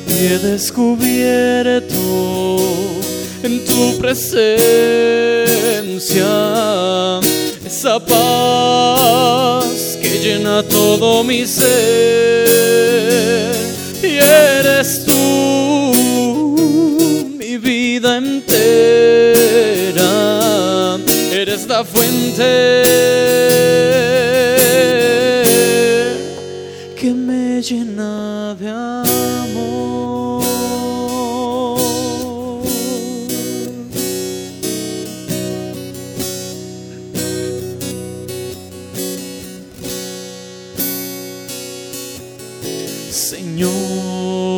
Y 0.08 0.26
he 0.28 0.38
descubierto 0.38 1.98
en 3.42 3.66
tu 3.66 3.98
presencia 3.98 4.30
esa 7.66 8.00
paz 8.06 9.66
que 10.00 10.20
llena 10.24 10.62
todo 10.62 11.24
mi 11.24 11.48
ser. 11.48 12.52
Y 14.04 14.18
eres 14.18 15.06
tú 15.06 15.11
vida 18.02 18.18
entera 18.18 20.02
eres 21.32 21.68
la 21.68 21.84
fuente 21.84 22.84
que 26.99 27.14
me 27.14 27.62
llena 27.62 28.56
de 28.56 28.70
amor. 28.70 30.41
Señor, 43.12 44.51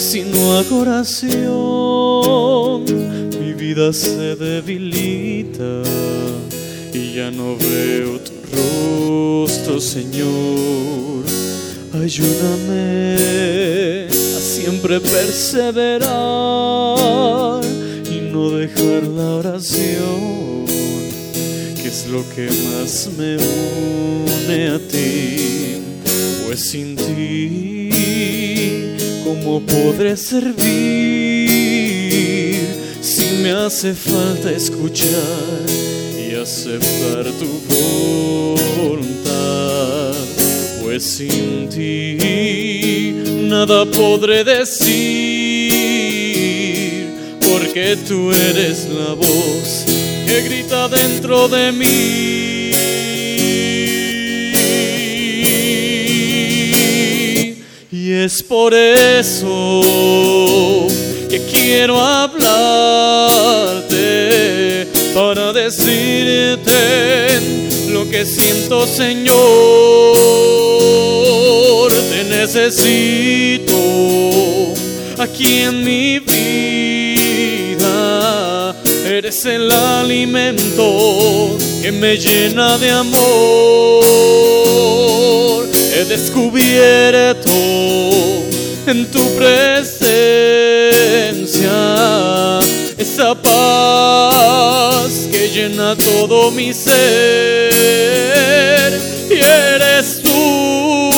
si 0.00 0.22
no 0.22 0.56
hago 0.56 0.78
oración, 0.78 1.28
mi 3.38 3.52
vida 3.52 3.92
se 3.92 4.34
debilita 4.34 5.82
y 6.94 7.12
ya 7.14 7.30
no 7.30 7.56
veo 7.58 8.18
tu 8.18 8.32
rostro, 8.56 9.78
Señor. 9.78 11.24
Ayúdame 11.92 13.16
a 14.08 14.40
siempre 14.40 15.00
perseverar 15.00 16.00
y 18.10 18.20
no 18.32 18.50
dejar 18.52 19.02
la 19.02 19.34
oración, 19.34 20.64
que 21.76 21.88
es 21.88 22.06
lo 22.06 22.24
que 22.34 22.48
más 22.72 23.10
me 23.18 23.36
une 23.36 24.68
a 24.70 24.78
ti, 24.78 25.76
pues 26.46 26.70
sin 26.70 26.96
ti, 26.96 28.49
¿cómo 29.24 29.60
podré 29.60 30.16
servir? 30.16 30.60
Si 33.00 33.48
hace 33.48 33.94
falta 33.94 34.50
escuchar 34.52 35.66
y 36.18 36.34
aceptar 36.34 37.24
tu 37.38 37.60
voluntad, 38.78 40.14
pues 40.82 41.04
sin 41.04 41.68
ti 41.68 43.14
nada 43.50 43.84
podré 43.84 44.44
decir, 44.44 44.88
porque 47.40 47.96
tú 48.06 48.32
eres 48.32 48.88
la 48.88 49.14
voz 49.14 49.84
que 50.26 50.42
grita 50.42 50.88
dentro 50.88 51.48
de 51.48 51.72
mí. 51.72 52.70
Es 58.24 58.42
por 58.42 58.74
eso 58.74 59.80
que 61.30 61.40
quiero 61.50 61.98
hablarte 61.98 62.48
para 65.14 65.52
decirte 65.52 67.40
lo 67.88 68.08
que 68.10 68.26
siento, 68.26 68.86
Señor. 68.86 69.32
Te 72.10 72.24
necesito 72.24 73.74
aquí 75.18 75.60
en 75.62 75.82
mi 75.82 76.18
vida. 76.18 77.80
Eres 79.06 79.46
el 79.46 79.70
alimento 79.70 81.56
que 81.80 81.90
me 81.90 82.16
llena 82.16 82.76
de 82.76 82.90
amor. 82.90 84.10
He 85.92 86.04
descubierto 86.04 87.50
en 88.90 89.10
tu 89.10 89.24
presencia. 89.36 90.10
Esa 92.98 93.34
paz 93.34 95.28
que 95.30 95.48
llena 95.48 95.96
todo 95.96 96.50
mi 96.50 96.74
ser. 96.74 97.70
Y 99.30 99.34
eres 99.34 100.20
tú 100.22 101.12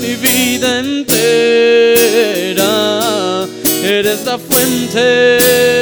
mi 0.00 0.14
vida 0.16 0.78
entera. 0.78 1.06
Eres 3.84 4.24
la 4.24 4.38
fuente 4.38 5.81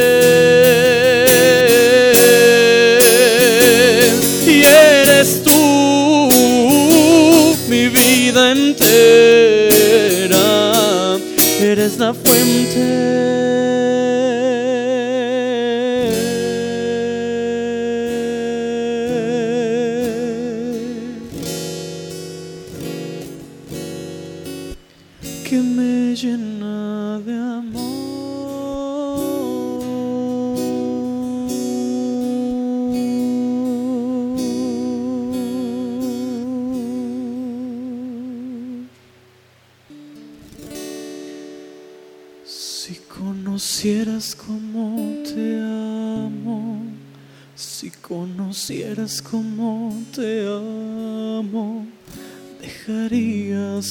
eres 12.10 12.14
la 12.14 12.14
fuente 12.14 13.39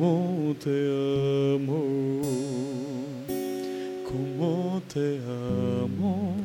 cómo 0.00 0.56
te 0.64 0.70
amo, 1.56 2.22
cómo 4.08 4.82
te 4.92 5.18
amo, 5.18 6.36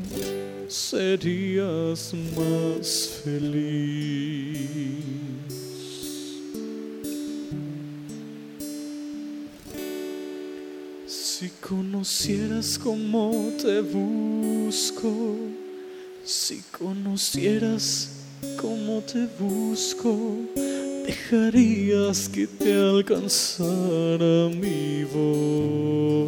serías 0.67 2.13
más 2.35 3.21
feliz. 3.23 4.59
Si 11.07 11.49
conocieras 11.61 12.77
cómo 12.77 13.53
te 13.61 13.79
busco, 13.79 15.13
si 16.25 16.61
conocieras 16.77 18.09
cómo 18.59 19.01
te 19.01 19.25
busco, 19.39 20.45
dejarías 21.05 22.27
que 22.27 22.47
te 22.47 22.73
alcanzara 22.73 24.49
mi 24.49 25.03
voz. 25.03 26.25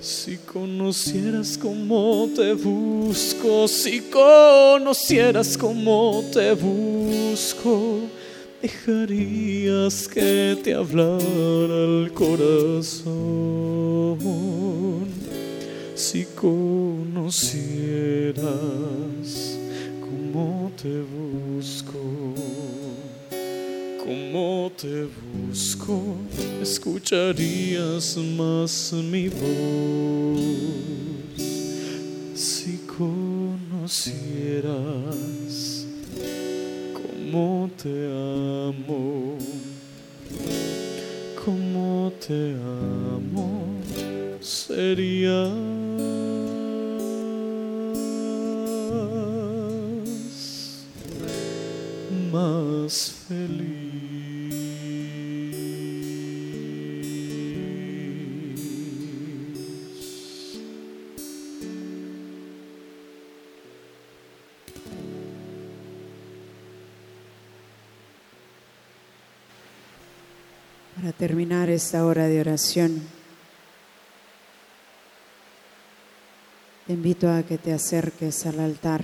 Si 0.00 0.36
conocieras 0.38 1.56
cómo 1.58 2.28
te 2.34 2.54
busco, 2.54 3.68
si 3.68 4.00
conocieras 4.00 5.56
cómo 5.56 6.24
te 6.32 6.52
busco, 6.54 8.00
dejarías 8.60 10.08
que 10.08 10.58
te 10.62 10.74
hablara 10.74 11.22
el 11.22 12.10
corazón. 12.12 13.12
Si 15.94 16.24
conocieras 16.34 17.12
te 20.82 21.00
busco, 21.02 22.00
cómo 24.04 24.72
te 24.76 25.06
busco, 25.32 26.16
escucharías 26.60 28.16
más 28.36 28.92
mi 28.92 29.28
voz. 29.28 30.40
Si 32.34 32.78
conocieras 32.98 33.96
cómo 36.94 37.70
te 37.80 38.06
amo, 38.08 39.38
cómo 41.44 42.12
te 42.26 42.54
amo, 42.54 43.76
serías 44.40 46.11
más 52.32 53.12
feliz. 53.28 54.62
Para 70.96 71.12
terminar 71.12 71.68
esta 71.68 72.06
hora 72.06 72.28
de 72.28 72.40
oración, 72.40 73.02
te 76.86 76.94
invito 76.94 77.30
a 77.30 77.42
que 77.42 77.58
te 77.58 77.74
acerques 77.74 78.46
al 78.46 78.60
altar. 78.60 79.02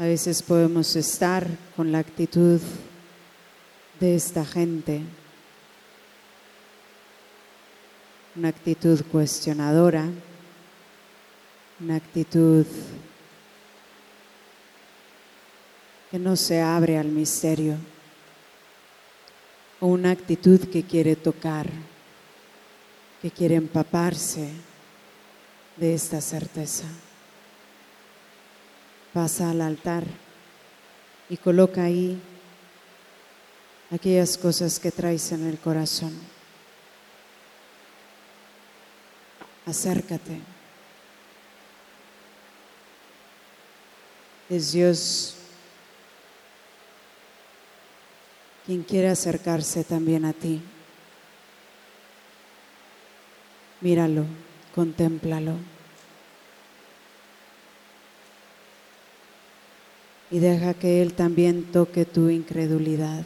A 0.00 0.04
veces 0.04 0.42
podemos 0.42 0.96
estar 0.96 1.46
con 1.76 1.92
la 1.92 1.98
actitud 1.98 2.58
de 4.00 4.14
esta 4.14 4.46
gente, 4.46 5.02
una 8.34 8.48
actitud 8.48 9.04
cuestionadora, 9.12 10.08
una 11.80 11.96
actitud 11.96 12.64
que 16.10 16.18
no 16.18 16.34
se 16.34 16.62
abre 16.62 16.96
al 16.96 17.08
misterio, 17.08 17.76
o 19.80 19.86
una 19.88 20.12
actitud 20.12 20.60
que 20.60 20.82
quiere 20.82 21.14
tocar 21.14 21.68
que 23.20 23.30
quiere 23.30 23.56
empaparse 23.56 24.48
de 25.76 25.92
esta 25.92 26.22
certeza. 26.22 26.86
Pasa 29.12 29.50
al 29.50 29.60
altar 29.60 30.04
y 31.28 31.36
coloca 31.36 31.84
ahí 31.84 32.20
aquellas 33.90 34.38
cosas 34.38 34.78
que 34.78 34.92
traes 34.92 35.32
en 35.32 35.48
el 35.48 35.58
corazón. 35.58 36.12
Acércate. 39.66 40.40
Es 44.48 44.72
Dios 44.72 45.36
quien 48.66 48.82
quiere 48.82 49.08
acercarse 49.08 49.84
también 49.84 50.24
a 50.24 50.32
ti. 50.32 50.60
Míralo, 53.80 54.24
contémplalo. 54.74 55.79
Y 60.30 60.38
deja 60.38 60.74
que 60.74 61.02
Él 61.02 61.14
también 61.14 61.64
toque 61.72 62.04
tu 62.04 62.28
incredulidad. 62.28 63.24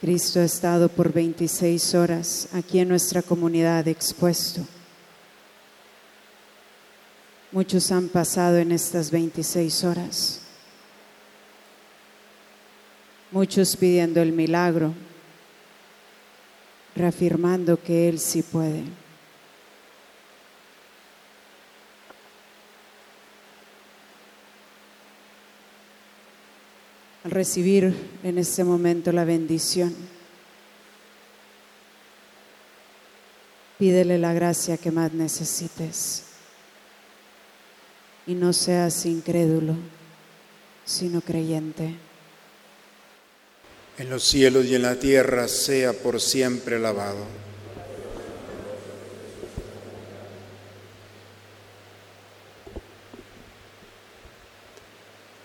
Cristo 0.00 0.38
ha 0.40 0.44
estado 0.44 0.88
por 0.88 1.12
26 1.12 1.94
horas 1.94 2.48
aquí 2.52 2.78
en 2.78 2.88
nuestra 2.88 3.20
comunidad 3.20 3.88
expuesto. 3.88 4.64
Muchos 7.50 7.90
han 7.90 8.08
pasado 8.08 8.58
en 8.58 8.72
estas 8.72 9.10
26 9.10 9.84
horas. 9.84 10.40
Muchos 13.32 13.74
pidiendo 13.74 14.22
el 14.22 14.32
milagro, 14.32 14.94
reafirmando 16.94 17.82
que 17.82 18.08
Él 18.08 18.20
sí 18.20 18.42
puede. 18.42 18.84
Recibir 27.30 27.94
en 28.22 28.38
este 28.38 28.64
momento 28.64 29.12
la 29.12 29.24
bendición, 29.24 29.94
pídele 33.78 34.18
la 34.18 34.32
gracia 34.32 34.76
que 34.76 34.90
más 34.90 35.12
necesites 35.12 36.24
y 38.26 38.34
no 38.34 38.52
seas 38.52 39.06
incrédulo, 39.06 39.74
sino 40.84 41.20
creyente. 41.20 41.94
En 43.96 44.10
los 44.10 44.22
cielos 44.24 44.66
y 44.66 44.74
en 44.74 44.82
la 44.82 44.96
tierra 44.96 45.48
sea 45.48 45.92
por 45.92 46.20
siempre 46.20 46.76
alabado. 46.76 47.47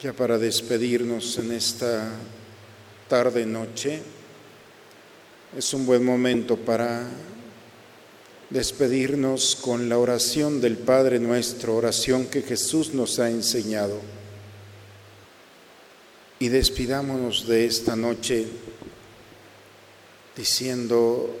Ya 0.00 0.12
para 0.12 0.38
despedirnos 0.38 1.38
en 1.38 1.50
esta 1.50 2.08
tarde 3.08 3.44
noche, 3.44 4.00
es 5.56 5.74
un 5.74 5.86
buen 5.86 6.04
momento 6.04 6.56
para 6.56 7.04
despedirnos 8.48 9.56
con 9.56 9.88
la 9.88 9.98
oración 9.98 10.60
del 10.60 10.76
Padre 10.76 11.18
nuestro, 11.18 11.74
oración 11.74 12.26
que 12.26 12.42
Jesús 12.42 12.94
nos 12.94 13.18
ha 13.18 13.28
enseñado. 13.28 14.00
Y 16.38 16.46
despidámonos 16.46 17.48
de 17.48 17.66
esta 17.66 17.96
noche 17.96 18.46
diciendo, 20.36 21.36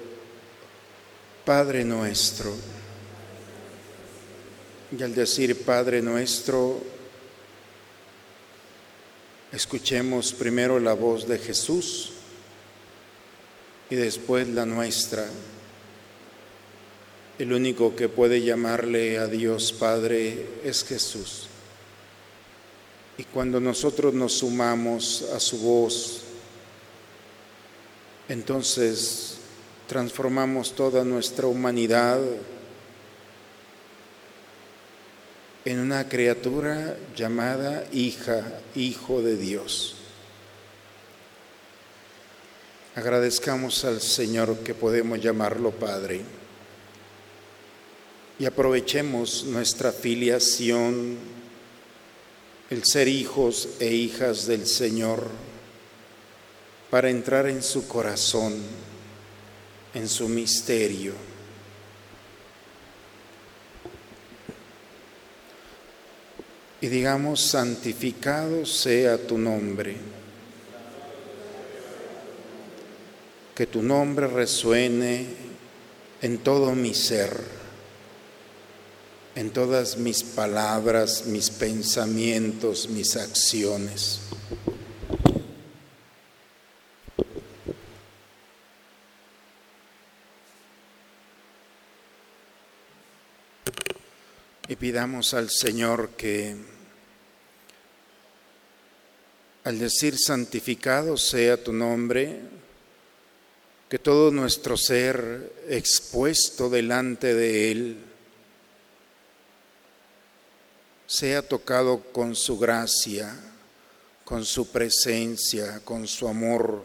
Padre 1.44 1.84
nuestro, 1.84 2.52
y 4.98 5.00
al 5.00 5.14
decir 5.14 5.64
Padre 5.64 6.02
nuestro, 6.02 6.97
Escuchemos 9.52 10.34
primero 10.34 10.78
la 10.78 10.92
voz 10.92 11.26
de 11.26 11.38
Jesús 11.38 12.10
y 13.88 13.96
después 13.96 14.46
la 14.46 14.66
nuestra. 14.66 15.26
El 17.38 17.54
único 17.54 17.96
que 17.96 18.10
puede 18.10 18.42
llamarle 18.42 19.16
a 19.16 19.26
Dios 19.26 19.72
Padre 19.72 20.46
es 20.64 20.84
Jesús. 20.84 21.46
Y 23.16 23.24
cuando 23.24 23.58
nosotros 23.58 24.12
nos 24.12 24.34
sumamos 24.34 25.22
a 25.34 25.40
su 25.40 25.58
voz, 25.58 26.20
entonces 28.28 29.38
transformamos 29.86 30.74
toda 30.74 31.04
nuestra 31.04 31.46
humanidad 31.46 32.20
en 35.68 35.80
una 35.80 36.08
criatura 36.08 36.96
llamada 37.14 37.84
hija, 37.92 38.42
hijo 38.74 39.20
de 39.20 39.36
Dios. 39.36 39.96
Agradezcamos 42.94 43.84
al 43.84 44.00
Señor 44.00 44.60
que 44.60 44.72
podemos 44.72 45.20
llamarlo 45.20 45.70
Padre 45.72 46.22
y 48.38 48.46
aprovechemos 48.46 49.44
nuestra 49.44 49.92
filiación, 49.92 51.18
el 52.70 52.84
ser 52.86 53.06
hijos 53.06 53.68
e 53.78 53.92
hijas 53.92 54.46
del 54.46 54.66
Señor, 54.66 55.28
para 56.88 57.10
entrar 57.10 57.46
en 57.46 57.62
su 57.62 57.86
corazón, 57.86 58.54
en 59.92 60.08
su 60.08 60.30
misterio 60.30 61.27
y 66.80 66.86
digamos, 66.86 67.40
santificado 67.40 68.64
sea 68.64 69.18
tu 69.18 69.36
nombre. 69.36 69.96
Que 73.54 73.66
tu 73.66 73.82
nombre 73.82 74.28
resuene 74.28 75.26
en 76.22 76.38
todo 76.38 76.74
mi 76.74 76.94
ser, 76.94 77.36
en 79.34 79.50
todas 79.50 79.96
mis 79.96 80.22
palabras, 80.22 81.24
mis 81.26 81.50
pensamientos, 81.50 82.88
mis 82.88 83.16
acciones. 83.16 84.20
Y 94.68 94.76
pidamos 94.76 95.32
al 95.32 95.48
Señor 95.50 96.10
que 96.10 96.54
al 99.64 99.78
decir 99.78 100.18
santificado 100.18 101.16
sea 101.16 101.62
tu 101.62 101.72
nombre, 101.72 102.40
que 103.88 103.98
todo 103.98 104.30
nuestro 104.30 104.76
ser 104.76 105.52
expuesto 105.68 106.68
delante 106.68 107.34
de 107.34 107.70
Él 107.70 107.98
sea 111.06 111.40
tocado 111.40 112.02
con 112.12 112.36
su 112.36 112.58
gracia, 112.58 113.34
con 114.24 114.44
su 114.44 114.70
presencia, 114.70 115.80
con 115.82 116.06
su 116.06 116.28
amor, 116.28 116.84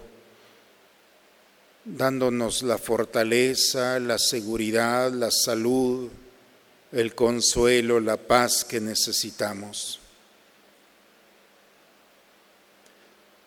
dándonos 1.83 2.63
la 2.63 2.77
fortaleza, 2.77 3.99
la 3.99 4.17
seguridad, 4.17 5.11
la 5.11 5.29
salud, 5.29 6.09
el 6.93 7.15
consuelo, 7.15 7.99
la 7.99 8.17
paz 8.17 8.63
que 8.63 8.79
necesitamos. 8.79 9.99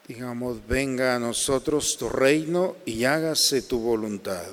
Digamos, 0.07 0.67
venga 0.67 1.17
a 1.17 1.19
nosotros 1.19 1.97
tu 1.97 2.09
reino 2.09 2.77
y 2.85 3.05
hágase 3.05 3.63
tu 3.63 3.79
voluntad. 3.79 4.47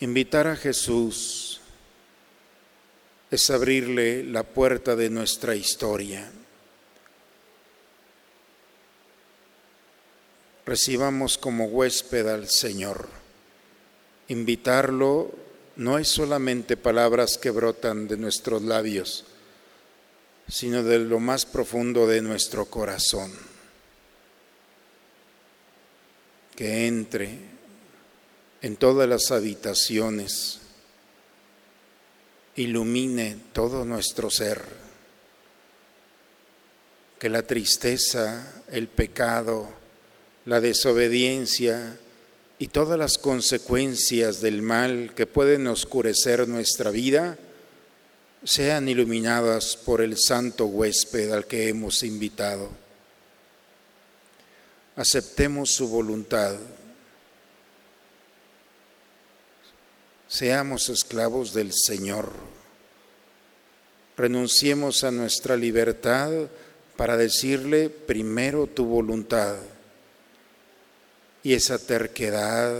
Invitar 0.00 0.46
a 0.48 0.56
Jesús 0.56 1.60
es 3.30 3.48
abrirle 3.50 4.22
la 4.22 4.42
puerta 4.42 4.94
de 4.94 5.08
nuestra 5.08 5.56
historia. 5.56 6.30
recibamos 10.66 11.36
como 11.36 11.66
huésped 11.66 12.26
al 12.26 12.48
Señor. 12.48 13.23
Invitarlo 14.28 15.30
no 15.76 15.98
es 15.98 16.08
solamente 16.08 16.76
palabras 16.76 17.36
que 17.36 17.50
brotan 17.50 18.08
de 18.08 18.16
nuestros 18.16 18.62
labios, 18.62 19.24
sino 20.48 20.82
de 20.82 20.98
lo 20.98 21.20
más 21.20 21.46
profundo 21.46 22.06
de 22.06 22.22
nuestro 22.22 22.66
corazón. 22.66 23.32
Que 26.56 26.86
entre 26.86 27.38
en 28.62 28.76
todas 28.76 29.08
las 29.08 29.30
habitaciones, 29.30 30.60
ilumine 32.56 33.36
todo 33.52 33.84
nuestro 33.84 34.30
ser, 34.30 34.62
que 37.18 37.28
la 37.28 37.42
tristeza, 37.42 38.62
el 38.70 38.88
pecado, 38.88 39.68
la 40.46 40.60
desobediencia 40.60 41.98
y 42.64 42.68
todas 42.68 42.98
las 42.98 43.18
consecuencias 43.18 44.40
del 44.40 44.62
mal 44.62 45.12
que 45.14 45.26
pueden 45.26 45.66
oscurecer 45.66 46.48
nuestra 46.48 46.90
vida 46.90 47.36
sean 48.42 48.88
iluminadas 48.88 49.76
por 49.76 50.00
el 50.00 50.16
santo 50.16 50.64
huésped 50.64 51.30
al 51.30 51.46
que 51.46 51.68
hemos 51.68 52.02
invitado. 52.02 52.70
Aceptemos 54.96 55.72
su 55.72 55.88
voluntad. 55.88 56.56
Seamos 60.26 60.88
esclavos 60.88 61.52
del 61.52 61.70
Señor. 61.70 62.32
Renunciemos 64.16 65.04
a 65.04 65.10
nuestra 65.10 65.54
libertad 65.58 66.32
para 66.96 67.18
decirle 67.18 67.90
primero 67.90 68.66
tu 68.66 68.86
voluntad. 68.86 69.58
Y 71.44 71.52
esa 71.52 71.78
terquedad, 71.78 72.74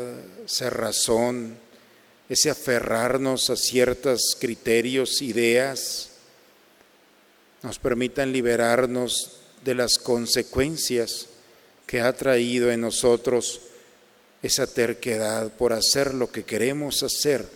esa 0.47 0.71
razón, 0.71 1.59
ese 2.31 2.49
aferrarnos 2.49 3.51
a 3.51 3.57
ciertos 3.57 4.39
criterios, 4.41 5.21
ideas, 5.21 6.09
nos 7.63 7.79
permitan 7.79 8.33
liberarnos 8.33 9.33
de 9.63 9.75
las 9.75 9.99
consecuencias 9.99 11.27
que 11.87 12.01
ha 12.01 12.15
traído 12.15 12.71
en 12.71 12.81
nosotros 12.81 13.61
esa 14.43 14.67
terquedad 14.67 15.53
por 15.53 15.75
hacer 15.75 16.15
lo 16.15 16.33
que 16.33 16.45
queremos 16.45 17.03
hacer 17.03 17.47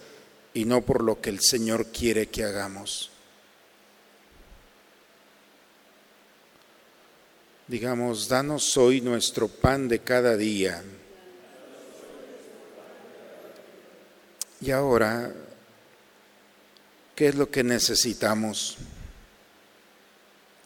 y 0.53 0.67
no 0.67 0.83
por 0.83 1.03
lo 1.03 1.23
que 1.23 1.31
el 1.31 1.41
Señor 1.41 1.87
quiere 1.87 2.27
que 2.27 2.45
hagamos. 2.45 3.11
Digamos, 7.67 8.29
danos 8.29 8.77
hoy 8.77 9.01
nuestro 9.01 9.49
pan 9.49 9.89
de 9.89 10.01
cada 10.01 10.37
día 10.37 10.83
Y 14.61 14.73
ahora, 14.73 15.33
¿qué 17.15 17.29
es 17.29 17.37
lo 17.37 17.49
que 17.51 17.63
necesitamos? 17.63 18.77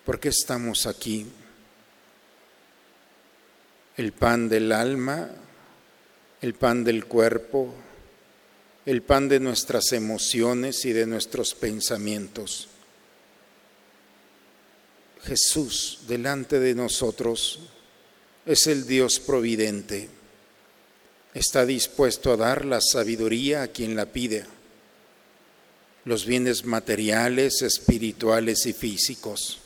¿Por 0.06 0.18
qué 0.18 0.30
estamos 0.30 0.86
aquí? 0.86 1.26
El 3.98 4.12
pan 4.12 4.48
del 4.48 4.72
alma, 4.72 5.28
el 6.40 6.54
pan 6.54 6.84
del 6.84 7.04
cuerpo, 7.04 7.74
el 8.86 9.02
pan 9.02 9.28
de 9.28 9.40
nuestras 9.40 9.92
emociones 9.92 10.84
y 10.86 10.92
de 10.92 11.06
nuestros 11.06 11.54
pensamientos. 11.54 12.68
Jesús 15.22 16.00
delante 16.08 16.58
de 16.58 16.74
nosotros 16.74 17.60
es 18.46 18.66
el 18.66 18.86
Dios 18.86 19.20
providente 19.20 20.21
está 21.34 21.64
dispuesto 21.64 22.32
a 22.32 22.36
dar 22.36 22.64
la 22.64 22.80
sabiduría 22.80 23.62
a 23.62 23.68
quien 23.68 23.96
la 23.96 24.06
pide, 24.06 24.44
los 26.04 26.26
bienes 26.26 26.64
materiales, 26.64 27.62
espirituales 27.62 28.66
y 28.66 28.72
físicos. 28.72 29.58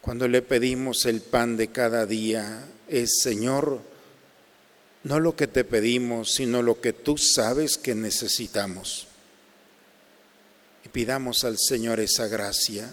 Cuando 0.00 0.28
le 0.28 0.42
pedimos 0.42 1.04
el 1.06 1.20
pan 1.20 1.56
de 1.56 1.68
cada 1.68 2.06
día, 2.06 2.64
es 2.88 3.20
Señor, 3.20 3.80
no 5.04 5.20
lo 5.20 5.36
que 5.36 5.46
te 5.46 5.64
pedimos, 5.64 6.32
sino 6.32 6.62
lo 6.62 6.80
que 6.80 6.92
tú 6.92 7.18
sabes 7.18 7.76
que 7.76 7.94
necesitamos. 7.94 9.06
Y 10.84 10.88
pidamos 10.88 11.44
al 11.44 11.58
Señor 11.58 12.00
esa 12.00 12.26
gracia. 12.28 12.90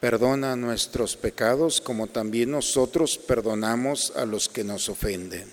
Perdona 0.00 0.56
nuestros 0.56 1.14
pecados 1.14 1.82
como 1.82 2.06
también 2.06 2.50
nosotros 2.50 3.18
perdonamos 3.18 4.14
a 4.16 4.24
los 4.24 4.48
que 4.48 4.64
nos 4.64 4.88
ofenden. 4.88 5.46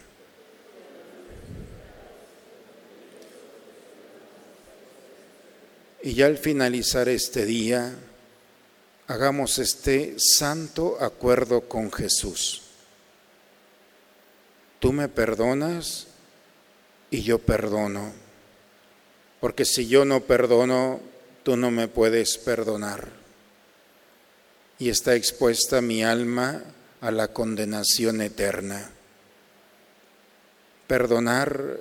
Y 6.02 6.14
ya 6.14 6.28
al 6.28 6.38
finalizar 6.38 7.10
este 7.10 7.46
día, 7.46 7.94
hagamos 9.08 9.60
este 9.60 10.16
santo 10.18 10.98
acuerdo 11.02 11.68
con 11.68 11.92
Jesús. 11.92 12.62
Tú 14.80 14.94
me 14.94 15.10
perdonas 15.10 16.08
y 17.12 17.24
yo 17.24 17.40
perdono, 17.40 18.14
porque 19.42 19.66
si 19.66 19.88
yo 19.88 20.06
no 20.06 20.22
perdono, 20.22 21.02
tú 21.44 21.58
no 21.58 21.70
me 21.70 21.90
puedes 21.90 22.38
perdonar 22.38 23.17
y 24.80 24.90
está 24.90 25.16
expuesta 25.16 25.82
mi 25.82 26.04
alma 26.04 26.64
a 27.02 27.12
la 27.12 27.30
condenación 27.30 28.22
eterna. 28.22 28.90
Perdonar 30.88 31.78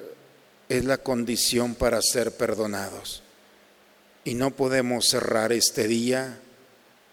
es 0.69 0.85
la 0.85 0.99
condición 0.99 1.75
para 1.75 2.01
ser 2.03 2.33
perdonados. 2.33 3.23
Y 4.25 4.35
no 4.35 4.51
podemos 4.51 5.09
cerrar 5.09 5.53
este 5.53 5.87
día 5.87 6.39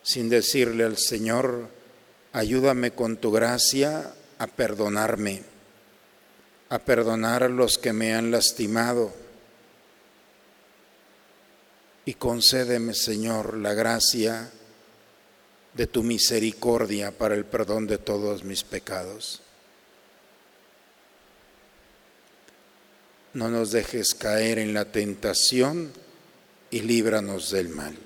sin 0.02 0.30
decirle 0.30 0.84
al 0.84 0.98
Señor, 0.98 1.70
ayúdame 2.32 2.92
con 2.92 3.18
tu 3.18 3.32
gracia 3.32 4.14
a 4.40 4.48
perdonarme, 4.48 5.44
a 6.70 6.80
perdonar 6.80 7.44
a 7.44 7.50
los 7.50 7.78
que 7.78 7.94
me 7.94 8.14
han 8.16 8.32
lastimado. 8.32 9.14
Y 12.06 12.16
concédeme, 12.16 12.94
Señor, 12.94 13.58
la 13.58 13.74
gracia 13.74 14.52
de 15.74 15.88
tu 15.88 16.04
misericordia 16.04 17.12
para 17.12 17.36
el 17.36 17.46
perdón 17.46 17.88
de 17.88 17.98
todos 17.98 18.44
mis 18.44 18.64
pecados. 18.64 19.42
No 23.34 23.50
nos 23.50 23.72
dejes 23.72 24.14
caer 24.14 24.60
en 24.60 24.74
la 24.74 24.86
tentación 24.86 25.92
y 26.70 26.82
líbranos 26.82 27.50
del 27.52 27.70
mal. 27.70 27.98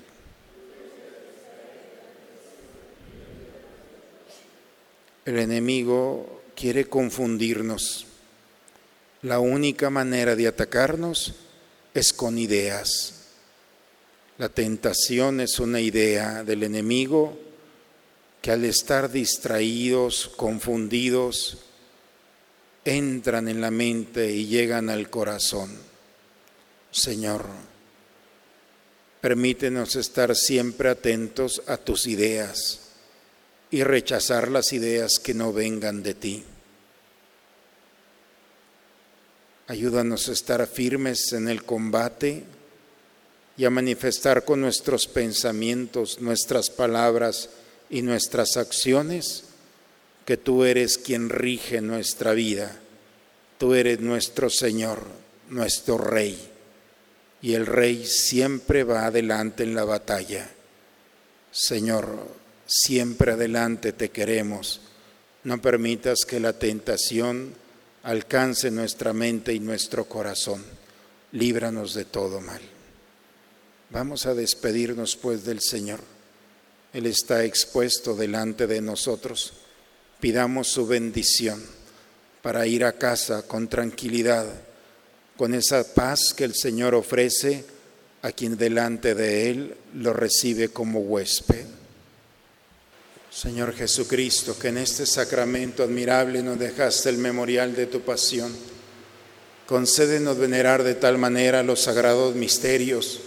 El 5.26 5.38
enemigo 5.38 6.42
quiere 6.56 6.86
confundirnos. 6.86 8.06
La 9.20 9.40
única 9.40 9.90
manera 9.90 10.34
de 10.34 10.46
atacarnos 10.46 11.34
es 11.92 12.14
con 12.14 12.38
ideas. 12.38 13.14
La 14.38 14.48
tentación 14.48 15.40
es 15.40 15.58
una 15.58 15.80
idea 15.82 16.44
del 16.44 16.62
enemigo 16.62 17.47
que 18.42 18.50
al 18.50 18.64
estar 18.64 19.10
distraídos, 19.10 20.30
confundidos, 20.36 21.58
entran 22.84 23.48
en 23.48 23.60
la 23.60 23.70
mente 23.70 24.30
y 24.30 24.46
llegan 24.46 24.88
al 24.90 25.10
corazón. 25.10 25.76
Señor, 26.90 27.46
permítenos 29.20 29.96
estar 29.96 30.34
siempre 30.34 30.88
atentos 30.88 31.62
a 31.66 31.76
tus 31.76 32.06
ideas 32.06 32.80
y 33.70 33.82
rechazar 33.82 34.50
las 34.50 34.72
ideas 34.72 35.18
que 35.22 35.34
no 35.34 35.52
vengan 35.52 36.02
de 36.02 36.14
ti. 36.14 36.44
Ayúdanos 39.66 40.30
a 40.30 40.32
estar 40.32 40.66
firmes 40.66 41.32
en 41.34 41.46
el 41.48 41.62
combate 41.62 42.44
y 43.58 43.66
a 43.66 43.70
manifestar 43.70 44.46
con 44.46 44.62
nuestros 44.62 45.06
pensamientos, 45.06 46.20
nuestras 46.22 46.70
palabras, 46.70 47.50
y 47.90 48.02
nuestras 48.02 48.56
acciones, 48.56 49.44
que 50.24 50.36
tú 50.36 50.64
eres 50.64 50.98
quien 50.98 51.30
rige 51.30 51.80
nuestra 51.80 52.32
vida. 52.32 52.78
Tú 53.56 53.74
eres 53.74 54.00
nuestro 54.00 54.50
Señor, 54.50 55.06
nuestro 55.48 55.96
Rey. 55.96 56.38
Y 57.40 57.54
el 57.54 57.66
Rey 57.66 58.04
siempre 58.04 58.84
va 58.84 59.06
adelante 59.06 59.62
en 59.62 59.74
la 59.74 59.84
batalla. 59.84 60.50
Señor, 61.50 62.28
siempre 62.66 63.32
adelante 63.32 63.92
te 63.92 64.10
queremos. 64.10 64.82
No 65.44 65.62
permitas 65.62 66.18
que 66.28 66.40
la 66.40 66.52
tentación 66.52 67.54
alcance 68.02 68.70
nuestra 68.70 69.14
mente 69.14 69.54
y 69.54 69.60
nuestro 69.60 70.04
corazón. 70.04 70.62
Líbranos 71.32 71.94
de 71.94 72.04
todo 72.04 72.40
mal. 72.40 72.60
Vamos 73.90 74.26
a 74.26 74.34
despedirnos 74.34 75.16
pues 75.16 75.44
del 75.44 75.60
Señor 75.62 76.17
Él 76.92 77.06
está 77.06 77.44
expuesto 77.44 78.14
delante 78.14 78.66
de 78.66 78.80
nosotros. 78.80 79.52
Pidamos 80.20 80.68
su 80.68 80.86
bendición 80.86 81.62
para 82.42 82.66
ir 82.66 82.84
a 82.84 82.92
casa 82.92 83.42
con 83.42 83.68
tranquilidad, 83.68 84.46
con 85.36 85.54
esa 85.54 85.94
paz 85.94 86.32
que 86.34 86.44
el 86.44 86.54
Señor 86.54 86.94
ofrece 86.94 87.64
a 88.22 88.32
quien 88.32 88.56
delante 88.56 89.14
de 89.14 89.50
Él 89.50 89.76
lo 89.94 90.12
recibe 90.12 90.70
como 90.70 91.00
huésped. 91.00 91.66
Señor 93.30 93.74
Jesucristo, 93.74 94.58
que 94.58 94.68
en 94.68 94.78
este 94.78 95.04
sacramento 95.06 95.82
admirable 95.82 96.42
nos 96.42 96.58
dejaste 96.58 97.10
el 97.10 97.18
memorial 97.18 97.76
de 97.76 97.86
tu 97.86 98.00
pasión, 98.00 98.52
concédenos 99.66 100.38
venerar 100.38 100.82
de 100.82 100.94
tal 100.94 101.18
manera 101.18 101.62
los 101.62 101.82
sagrados 101.82 102.34
misterios 102.34 103.20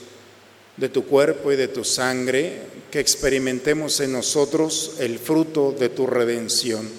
de 0.81 0.89
tu 0.89 1.05
cuerpo 1.05 1.51
y 1.51 1.55
de 1.55 1.67
tu 1.67 1.83
sangre, 1.83 2.59
que 2.89 2.99
experimentemos 2.99 3.99
en 3.99 4.13
nosotros 4.13 4.95
el 4.99 5.19
fruto 5.19 5.71
de 5.71 5.89
tu 5.89 6.07
redención, 6.07 6.89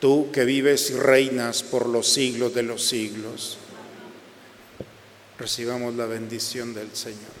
tú 0.00 0.30
que 0.30 0.44
vives 0.44 0.90
y 0.90 0.96
reinas 0.96 1.62
por 1.62 1.88
los 1.88 2.06
siglos 2.06 2.54
de 2.54 2.62
los 2.62 2.86
siglos. 2.86 3.56
Recibamos 5.38 5.94
la 5.94 6.04
bendición 6.04 6.74
del 6.74 6.94
Señor. 6.94 7.40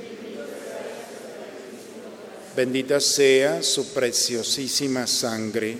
Bendita 2.55 2.99
sea 2.99 3.63
su 3.63 3.93
preciosísima 3.93 5.07
sangre. 5.07 5.77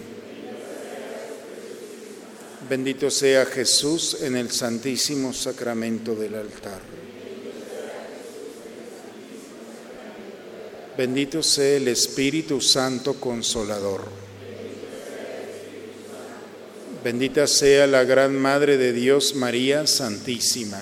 Bendito 2.70 3.12
sea 3.12 3.46
Jesús 3.46 4.22
en 4.22 4.38
el 4.38 4.50
santísimo 4.52 5.34
sacramento 5.34 6.16
del 6.16 6.36
altar. 6.36 6.80
Bendito 10.98 11.44
sea 11.44 11.76
el 11.76 11.90
Espíritu 11.90 12.62
Santo 12.62 13.16
Consolador. 13.16 14.06
Bendita 17.04 17.48
sea 17.48 17.88
la 17.88 18.06
Gran 18.06 18.34
Madre 18.34 18.78
de 18.78 18.94
Dios 18.94 19.36
María 19.36 19.88
Santísima. 19.88 20.82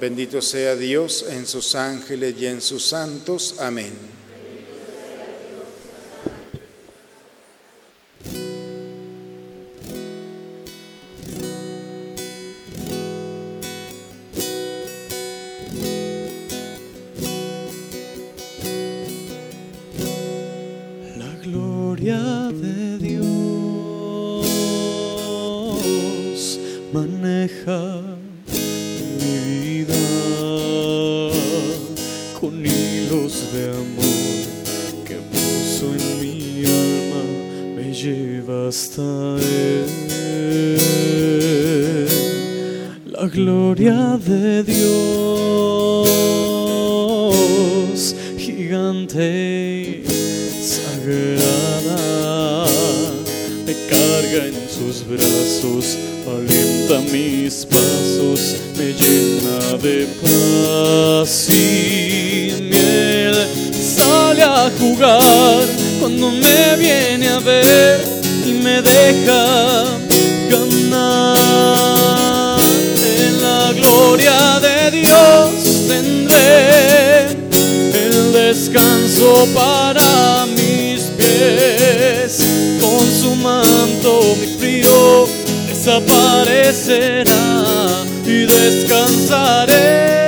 Bendito 0.00 0.40
sea 0.40 0.76
Dios 0.76 1.24
en 1.28 1.46
sus 1.46 1.74
ángeles 1.74 2.34
y 2.38 2.46
en 2.46 2.60
sus 2.60 2.86
santos. 2.86 3.56
Amén. 3.58 4.17
Cuando 65.98 66.30
me 66.30 66.76
viene 66.76 67.28
a 67.28 67.38
ver 67.40 68.00
y 68.46 68.52
me 68.52 68.80
deja 68.82 69.84
ganar. 70.50 71.36
En 72.96 73.42
la 73.42 73.72
gloria 73.72 74.60
de 74.60 74.90
Dios 74.90 75.88
tendré 75.88 77.26
el 77.94 78.32
descanso 78.32 79.46
para 79.54 80.46
mis 80.46 81.02
pies. 81.18 82.38
Con 82.80 83.06
su 83.20 83.34
manto 83.36 84.36
mi 84.40 84.46
frío 84.58 85.26
desaparecerá 85.68 87.34
y 88.24 88.46
descansaré 88.46 90.27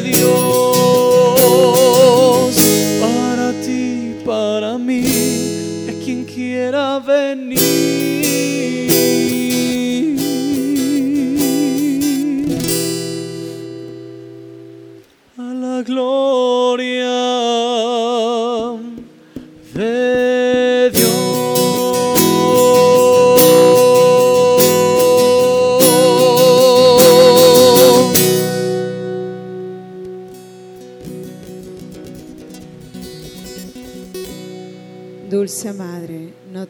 Dios. 0.00 0.63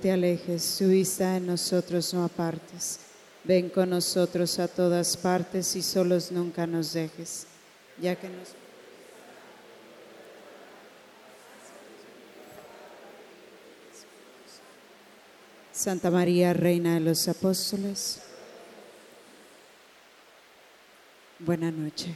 te 0.05 0.13
alejes, 0.13 0.77
tu 0.77 0.89
vista 0.89 1.39
en 1.39 1.47
nosotros 1.47 2.13
no 2.13 2.25
apartes. 2.25 2.99
Ven 3.43 3.71
con 3.71 3.89
nosotros 3.89 4.59
a 4.59 4.69
todas 4.69 5.17
partes 5.17 5.75
y 5.77 5.81
solos 5.81 6.31
nunca 6.31 6.67
nos 6.67 6.93
dejes, 6.93 7.47
ya 7.99 8.15
que 8.15 8.29
nos... 8.29 8.49
Santa 15.73 16.11
María, 16.11 16.53
Reina 16.53 16.93
de 16.93 17.01
los 17.01 17.27
Apóstoles, 17.27 18.21
buena 21.39 21.71
noche. 21.71 22.15